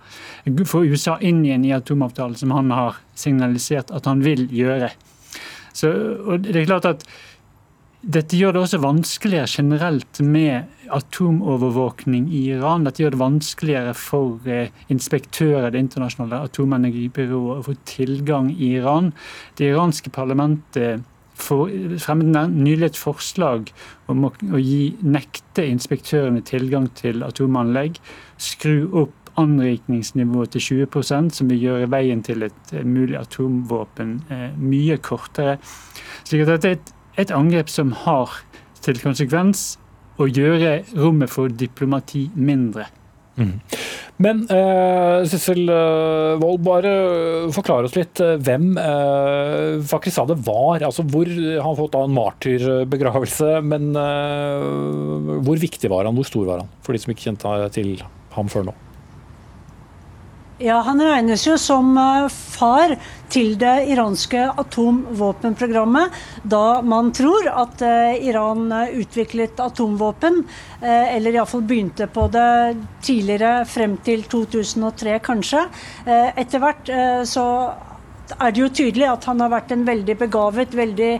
[0.64, 4.88] Få USA inn igjen i atomavtalen, som han har signalisert at han vil gjøre.
[5.76, 5.92] Så,
[6.24, 7.04] og det er klart at
[8.02, 12.82] dette gjør det også vanskeligere generelt med atomovervåkning i Iran.
[12.82, 19.12] Dette gjør det vanskeligere for inspektører inspektører det internasjonale atomenergibyrået å få tilgang i Iran.
[19.54, 21.06] Det iranske parlamentet
[21.42, 23.70] fremmet nylig et forslag
[24.10, 28.00] om å, gi nekte inspektørene tilgang til atomanlegg.
[28.36, 34.50] Skru opp anrikningsnivået til 20% som vil gjøre veien til et eh, mulig atomvåpen eh,
[34.60, 35.56] mye kortere.
[36.26, 38.40] Slik at dette er et et angrep som har
[38.82, 39.76] til konsekvens
[40.20, 42.88] å gjøre rommet for diplomati mindre.
[43.40, 43.54] Mm.
[44.22, 46.90] Men uh, Sissel eh, Wold, bare
[47.54, 50.84] forklar oss litt uh, hvem eh, Fakrisade var.
[50.84, 56.18] altså hvor Han fått da en martyrbegravelse, men eh, hvor viktig var han?
[56.18, 56.72] Hvor stor var han?
[56.84, 57.96] For de som ikke kjente til
[58.36, 58.76] ham før nå.
[60.62, 62.92] Ja, Han regnes jo som eh, far
[63.32, 66.14] til det iranske atomvåpenprogrammet,
[66.46, 70.44] da man tror at eh, Iran eh, utviklet atomvåpen,
[70.82, 75.60] eller iallfall begynte på det tidligere, frem til 2003 kanskje.
[76.06, 76.90] Etter hvert
[77.30, 77.44] så
[78.40, 81.12] er det jo tydelig at han har vært en veldig begavet, veldig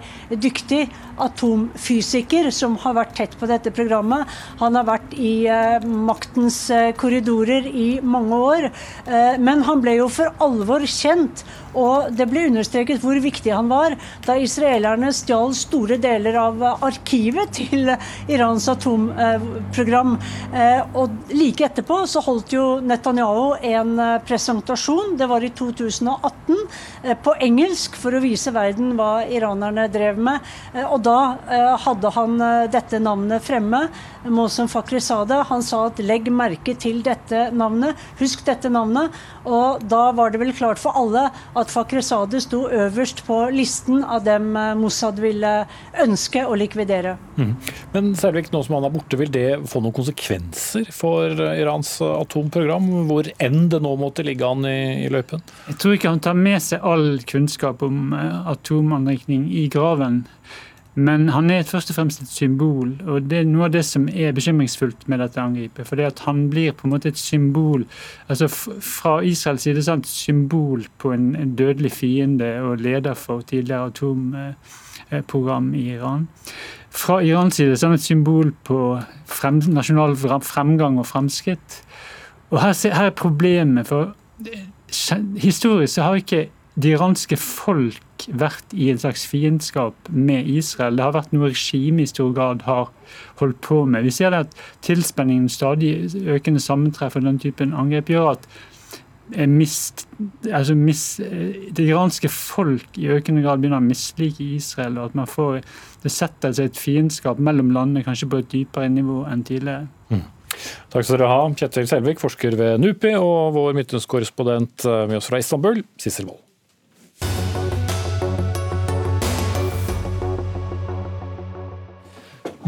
[0.42, 0.82] dyktig
[1.22, 4.28] atomfysiker som har vært tett på dette programmet.
[4.62, 8.68] Han har vært i eh, maktens eh, korridorer i mange år.
[9.06, 11.44] Eh, men han ble jo for alvor kjent,
[11.78, 13.96] og det ble understreket hvor viktig han var
[14.26, 17.92] da israelerne stjal store deler av arkivet til
[18.30, 20.16] Irans atomprogram.
[20.52, 26.60] Eh, og like etterpå så holdt jo Netanyahu en eh, presentasjon, det var i 2018,
[27.02, 30.40] eh, på engelsk for å vise verden hva iranerne drev med.
[30.82, 31.18] Og da
[31.82, 32.40] hadde han
[32.72, 33.80] dette navnet fremme.
[34.24, 34.68] Mohsen
[35.28, 39.10] det Han sa at legg merke til dette navnet, husk dette navnet.
[39.44, 44.24] Og da var det vel klart for alle at Fakhrizadeh sto øverst på listen av
[44.26, 45.52] dem eh, Mossad ville
[46.02, 47.14] ønske å likvidere.
[47.36, 47.52] Mm.
[47.92, 51.94] Men Selvik, nå som han er borte, vil det få noen konsekvenser for eh, Irans
[52.06, 52.90] atomprogram?
[53.10, 55.44] Hvor enn det nå måtte ligge an i, i løypen?
[55.68, 60.22] Jeg tror ikke han tar med seg all kunnskap om eh, atomanrikning i graven.
[60.94, 64.04] Men han er først og fremst et symbol, og det er noe av det som
[64.12, 65.88] er bekymringsfullt med dette angrepet.
[65.88, 67.86] For det at han blir på en måte et symbol,
[68.28, 75.72] altså fra Israels side et symbol på en, dødelig fiende og leder for tidligere atomprogram
[75.74, 76.28] i Iran.
[76.92, 81.80] Fra Irans side han et symbol på frem, nasjonal fremgang og fremskritt.
[82.50, 84.12] Og her, her er problemet, for
[85.40, 90.96] historisk så har ikke det iranske folk vært i en slags fiendskap med Israel.
[90.96, 92.90] Det har vært noe regimet i stor grad har
[93.40, 94.04] holdt på med.
[94.06, 94.54] Vi ser at
[94.86, 98.46] tilspenningen, stadig økende sammentreff og den typen angrep gjør at
[99.48, 100.06] mist,
[100.52, 101.04] altså mis,
[101.76, 104.98] det iranske folk i økende grad begynner å mislike Israel.
[104.98, 105.62] og at man får,
[106.02, 109.88] Det setter seg et fiendskap mellom landene kanskje på et dypere nivå enn tidligere.
[110.10, 110.24] Mm.
[110.92, 115.30] Takk skal dere ha, Kjetil Selvik, forsker ved NUPI, og vår Midtøsten-korrespondent eh, med oss
[115.30, 116.41] fra Istanbul, Sissel Wold.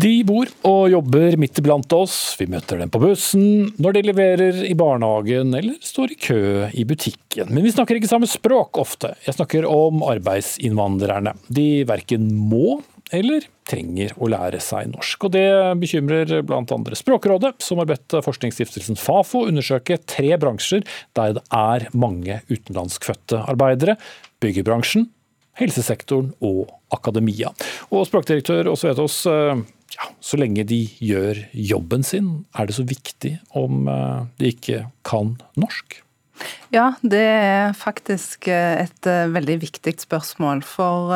[0.04, 4.58] De bor og jobber midt iblant oss, vi møter dem på bussen, når de leverer
[4.68, 6.40] i barnehagen eller står i kø
[6.76, 7.48] i butikken.
[7.48, 9.14] Men vi snakker ikke samme språk ofte.
[9.24, 11.32] Jeg snakker om arbeidsinnvandrerne.
[11.48, 12.82] De verken må
[13.16, 15.24] eller trenger å lære seg norsk.
[15.24, 15.48] Og Det
[15.80, 16.78] bekymrer bl.a.
[17.00, 20.84] Språkrådet, som har bedt forskningsstiftelsen Fafo undersøke tre bransjer
[21.16, 23.96] der det er mange utenlandskfødte arbeidere.
[24.44, 25.08] Byggebransjen,
[25.60, 27.54] helsesektoren og akademia.
[27.88, 29.64] Og Språkdirektør Åse Vetås, eh,
[29.94, 34.86] ja, så lenge de gjør jobben sin, er det så viktig om eh, de ikke
[35.06, 36.00] kan norsk?
[36.74, 40.64] Ja, det er faktisk eh, et eh, veldig viktig spørsmål.
[40.66, 41.14] For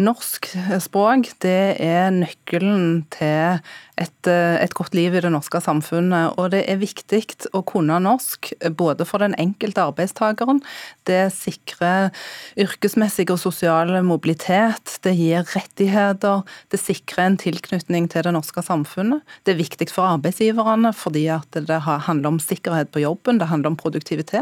[0.00, 0.48] norsk
[0.80, 3.60] språk, det er nøkkelen til
[3.98, 6.38] et, eh, et, godt liv i det norske samfunnet.
[6.38, 7.20] Og det er viktig
[7.56, 10.62] å kunne norsk, både for den enkelte arbeidstakeren.
[11.08, 12.12] Det sikrer
[12.60, 14.98] yrkesmessig og sosial mobilitet.
[15.02, 16.44] Det gir rettigheter.
[16.70, 19.24] Det sikrer en tilknytning til det norske samfunnet.
[19.44, 23.80] Det er viktig for arbeidsgiverne fordi det handler om sikkerhet på jobben, det handler om
[23.80, 24.37] produktivitet.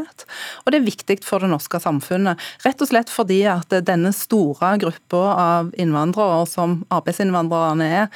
[0.64, 2.40] Og det er viktig for det norske samfunnet.
[2.66, 8.10] Rett og slett fordi at denne store gruppa av innvandrere som arbeidsinnvandrerne er,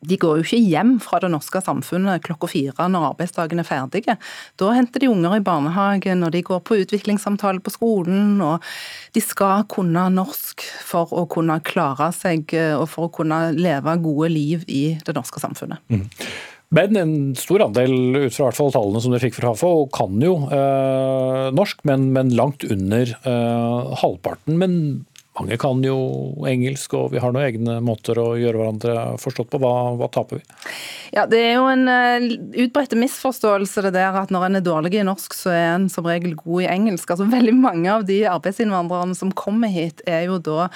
[0.00, 4.04] de går jo ikke hjem fra det norske samfunnet klokka fire når arbeidsdagen er ferdig.
[4.60, 8.38] Da henter de unger i barnehagen, og de går på utviklingssamtale på skolen.
[8.40, 8.64] og
[9.12, 14.32] De skal kunne norsk for å kunne klare seg og for å kunne leve gode
[14.32, 15.84] liv i det norske samfunnet.
[15.92, 16.06] Mm.
[16.70, 20.20] Men en stor andel, ut fra hvert fall tallene som dere fikk fra HAFO, kan
[20.22, 24.54] jo eh, norsk, men, men, langt under eh, halvparten.
[24.60, 24.76] Men
[25.38, 25.96] mange kan jo
[26.48, 29.60] engelsk, og vi har noen egne måter å gjøre hverandre forstått på.
[29.62, 30.42] Hva, hva taper vi?
[31.14, 31.86] Ja, Det er jo en
[32.64, 36.06] utbredt misforståelse det der at når en er dårlig i norsk, så er en som
[36.10, 37.14] regel god i engelsk.
[37.14, 40.68] Altså Veldig mange av de arbeidsinnvandrerne som kommer hit, er jo da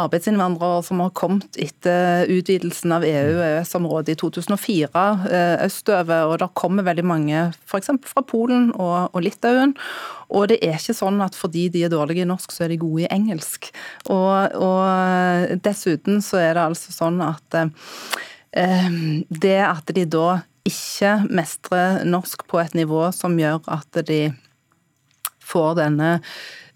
[0.00, 6.24] arbeidsinnvandrere som har kommet etter utvidelsen av EU- og EØS-området i 2004 uh, østover.
[6.32, 7.92] og der kommer veldig mange f.eks.
[8.08, 9.76] fra Polen og, og Litauen.
[10.28, 12.80] Og det er ikke sånn at fordi de er dårlige i norsk, så er de
[12.80, 13.70] gode i engelsk.
[14.06, 18.92] Og, og dessuten så er det altså sånn at eh,
[19.28, 20.28] det at de da
[20.68, 24.28] ikke mestrer norsk på et nivå som gjør at de
[25.48, 26.18] får denne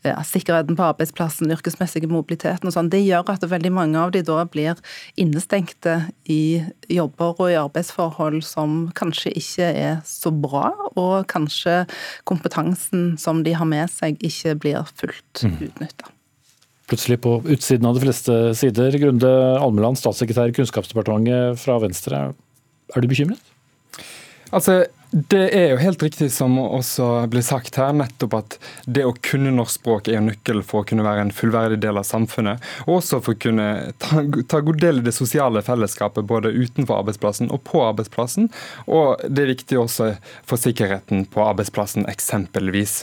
[0.02, 4.24] ja, sikkerheten på arbeidsplassen, yrkesmessige mobiliteten og sånn, det gjør at veldig mange av de
[4.26, 4.80] da blir
[5.20, 5.98] innestengte
[6.32, 11.84] i jobber og i arbeidsforhold som kanskje ikke er så bra, og kanskje
[12.28, 15.86] kompetansen som de har med seg ikke blir fullt mm.
[16.92, 18.92] Plutselig på utsiden av de fleste sider.
[19.00, 22.18] Grunde Almeland, statssekretær i Kunnskapsdepartementet fra Venstre.
[22.92, 23.40] Er du bekymret?
[24.52, 24.82] Altså,
[25.12, 28.54] det er jo helt riktig som også blir sagt her, nettopp at
[28.88, 32.00] det å kunne norsk språk er jo nøkkelen for å kunne være en fullverdig del
[32.00, 32.64] av samfunnet.
[32.86, 33.66] Og også for å kunne
[34.00, 38.48] ta, ta god del i det sosiale fellesskapet både utenfor arbeidsplassen og på arbeidsplassen.
[38.88, 40.08] Og det er viktig også
[40.48, 43.02] for sikkerheten på arbeidsplassen, eksempelvis.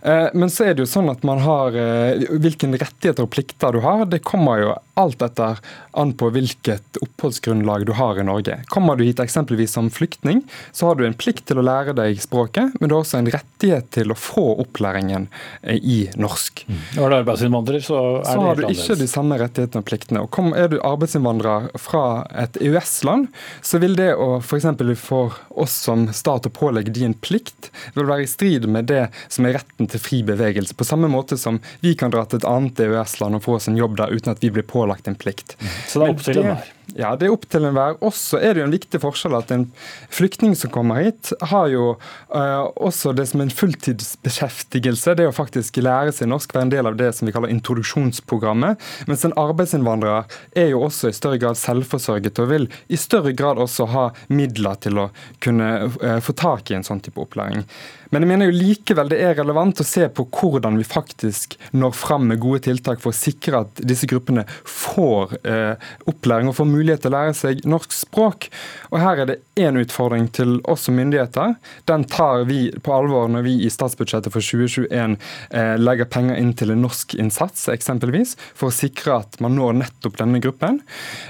[0.00, 3.76] Eh, men så er det jo sånn at man har eh, Hvilke rettigheter og plikter
[3.76, 5.60] du har, det kommer jo alt etter
[5.92, 8.60] an på hvilket oppholdsgrunnlag du har i Norge.
[8.66, 12.20] Kommer du hit eksempelvis som flyktning, så har du en plikt til å lære deg
[12.22, 15.28] språket, men du har også en rettighet til å få opplæringen
[15.62, 16.64] eh, i norsk.
[16.68, 16.80] Mm.
[16.96, 20.24] Er du arbeidsinnvandrer, så er så det har du ikke de samme rettighetene og pliktene.
[20.24, 22.04] Og kom, Er du arbeidsinnvandrer fra
[22.38, 23.28] et EØS-land,
[23.62, 24.68] så vil det å f.eks.
[24.70, 28.88] For, for oss som stat å pålegge de en plikt, vil være i strid med
[28.90, 30.76] det som er retten til fri bevegelse.
[30.78, 33.78] På samme måte som vi kan dra til et annet EØS-land og få oss en
[33.78, 35.56] jobb der uten at vi blir pålagt en plikt.
[35.60, 35.79] Mm.
[35.86, 36.68] Så det er opp til enhver?
[36.98, 37.96] Ja, det er opp til enhver.
[38.04, 39.66] Også er det jo en viktig forskjell at en
[40.12, 45.14] flyktning som kommer hit, har jo uh, også det som en fulltidsbeskjeftigelse.
[45.18, 48.80] Det å faktisk lære seg norsk, være en del av det som vi kaller introduksjonsprogrammet.
[49.10, 50.26] Mens en arbeidsinnvandrer
[50.58, 54.78] er jo også i større grad selvforsørget og vil i større grad også ha midler
[54.82, 55.08] til å
[55.44, 55.70] kunne
[56.00, 57.66] uh, få tak i en sånn type opplæring.
[58.10, 61.94] Men jeg mener jo likevel det er relevant å se på hvordan vi faktisk når
[61.94, 66.66] fram med gode tiltak for å sikre at disse gruppene får eh, opplæring og får
[66.66, 68.48] mulighet til å lære seg norsk språk.
[68.90, 71.54] Og Her er det én utfordring til oss som myndigheter.
[71.86, 75.16] Den tar vi på alvor når vi i statsbudsjettet for 2021
[75.54, 79.78] eh, legger penger inn til en norsk innsats, eksempelvis, for å sikre at man når
[79.84, 80.82] nettopp denne gruppen.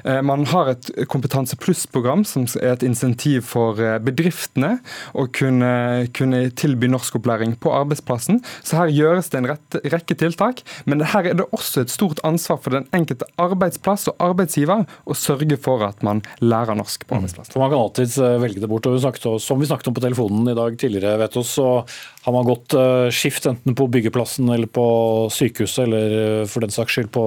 [0.05, 4.79] Eh, man har et Kompetanse pluss-program som er et insentiv for eh, bedriftene
[5.13, 8.41] å kunne, kunne til tilby norskopplæring på arbeidsplassen.
[8.63, 10.63] Så her gjøres det en rett, rekke tiltak.
[10.87, 15.17] Men her er det også et stort ansvar for den enkelte arbeidsplass og arbeidsgiver å
[15.61, 17.55] for at man lærer norsk på arbeidsplassen.
[17.55, 18.87] For Man kan alltids eh, velge det bort.
[18.87, 21.85] og Som vi snakket om på telefonen i dag tidligere, vet du, så
[22.25, 24.87] har man gått eh, skift enten på byggeplassen eller på
[25.33, 27.25] sykehuset, eller eh, for den saks skyld på,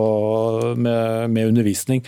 [0.77, 2.03] med, med undervisning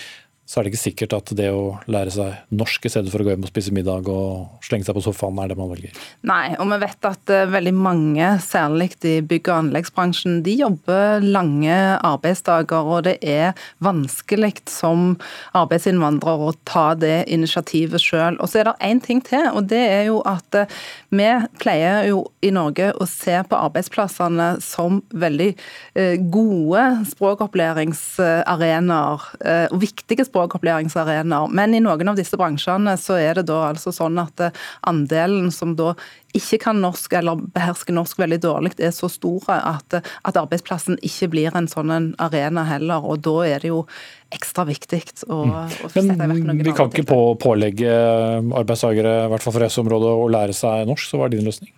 [0.46, 3.26] så er det ikke sikkert at det å lære seg norsk i stedet for å
[3.26, 5.90] gå hjem og spise middag og slenge seg på sofaen, er det man velger.
[6.30, 11.26] Nei, og vi vet at uh, veldig mange, særlig i bygg- og anleggsbransjen, de jobber
[11.26, 15.18] lange arbeidsdager, og det er vanskelig som
[15.58, 18.38] arbeidsinnvandrer å ta det initiativet sjøl.
[18.38, 20.70] Og så er det én ting til, og det er jo at uh,
[21.10, 21.26] vi
[21.58, 29.26] pleier jo i Norge å se på arbeidsplassene som veldig uh, gode språkopplæringsarenaer,
[29.74, 31.48] og viktige språkopplæringsarenaer språkopplæringsarenaer.
[31.56, 35.52] Men i noen av disse bransjene så er det da altså sånn at eh, andelen
[35.56, 35.94] som da
[36.36, 41.30] ikke kan norsk eller behersker norsk veldig dårlig, er så store at, at arbeidsplassen ikke
[41.32, 43.08] blir en sånn en arena heller.
[43.08, 43.86] og Da er det jo
[44.36, 45.76] ekstra viktig å, mm.
[45.88, 47.96] å sette i noen Vi kan ikke på, pålegge
[48.52, 51.08] arbeidstakere, i hvert fall for EØS-området, å lære seg norsk.
[51.08, 51.72] Så hva er din løsning?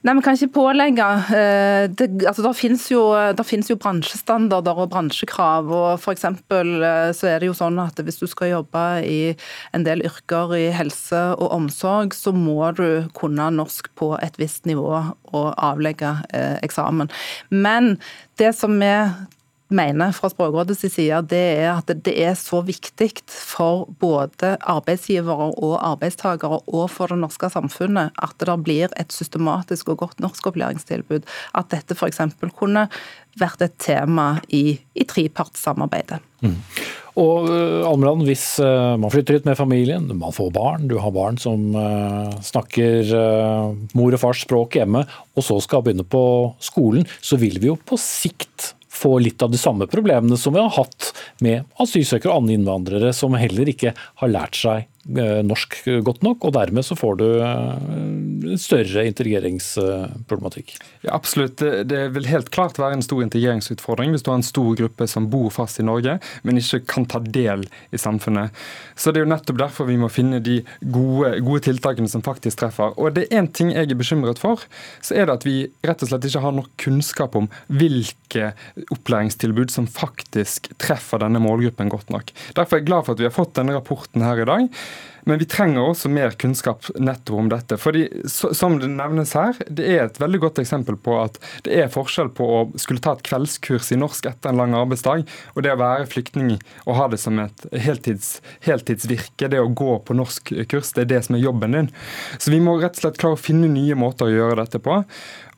[0.00, 1.06] Nei, Vi kan ikke pålegge.
[1.36, 5.68] Eh, det, altså, der finnes jo, der finnes jo bransjestandarder og bransjekrav.
[5.68, 9.36] og for eksempel, eh, så er det jo sånn at Hvis du skal jobbe i
[9.74, 14.64] en del yrker i helse og omsorg, så må du kunne norsk på et visst
[14.64, 14.88] nivå
[15.34, 17.10] og avlegge eh, eksamen.
[17.50, 17.98] Men
[18.38, 18.94] det som vi
[19.70, 25.76] mener fra Språkrådets side, det er at det er så viktig for både arbeidsgivere og
[25.92, 31.26] arbeidstakere og for det norske samfunnet at det blir et systematisk og godt norskopplæringstilbud.
[31.54, 32.20] At dette f.eks.
[32.56, 32.88] kunne
[33.38, 36.18] vært et tema i, i trepartssamarbeidet.
[36.42, 36.56] Mm.
[37.20, 41.12] Og uh, Almeland, hvis uh, man flytter hit med familien, man får barn, du har
[41.14, 43.12] barn som uh, snakker
[43.98, 45.04] mor og fars språk hjemme,
[45.36, 46.22] og så skal begynne på
[46.62, 50.62] skolen, så vil vi jo på sikt få litt av de samme problemene som vi
[50.62, 51.10] har hatt
[51.44, 56.52] med asylsøkere og andre innvandrere som heller ikke har lært seg norsk godt nok, og
[56.54, 60.74] dermed så får du eh, større integreringsproblematikk.
[61.06, 61.56] Ja, absolutt.
[61.88, 65.30] Det vil helt klart være en stor integreringsutfordring hvis du har en stor gruppe som
[65.32, 68.52] bor fast i Norge, men ikke kan ta del i samfunnet.
[68.94, 72.60] Så Det er jo nettopp derfor vi må finne de gode, gode tiltakene som faktisk
[72.60, 72.92] treffer.
[73.00, 74.62] Og det er én ting jeg er bekymret for,
[75.00, 78.52] så er det at vi rett og slett ikke har nok kunnskap om hvilke
[78.92, 82.30] opplæringstilbud som faktisk treffer denne målgruppen godt nok.
[82.54, 84.68] Derfor er jeg glad for at vi har fått denne rapporten her i dag
[85.28, 87.76] Men vi trenger også mer kunnskap nettopp om dette.
[87.78, 91.92] fordi Som det nevnes her, det er et veldig godt eksempel på at det er
[91.92, 95.74] forskjell på å skulle ta et kveldskurs i norsk etter en lang arbeidsdag, og det
[95.74, 100.54] å være flyktning og ha det som et heltids, heltidsvirke, det å gå på norsk
[100.70, 101.92] kurs, det er det som er jobben din.
[102.38, 105.02] Så vi må rett og slett klare å finne nye måter å gjøre dette på.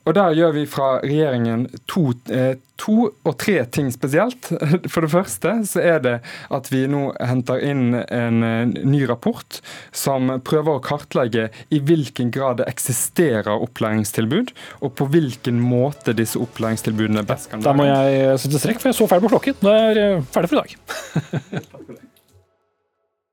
[0.03, 4.49] Og Der gjør vi fra regjeringen to, eh, to, og tre ting spesielt.
[4.91, 6.15] For det første så er det
[6.51, 9.61] at vi nå henter inn en eh, ny rapport
[9.95, 14.51] som prøver å kartlegge i hvilken grad det eksisterer opplæringstilbud,
[14.83, 17.71] og på hvilken måte disse opplæringstilbudene best kan være.
[17.71, 19.61] Da må jeg sette strekk, for jeg så ferdig på klokken.
[19.63, 22.03] Da er jeg ferdig for i dag.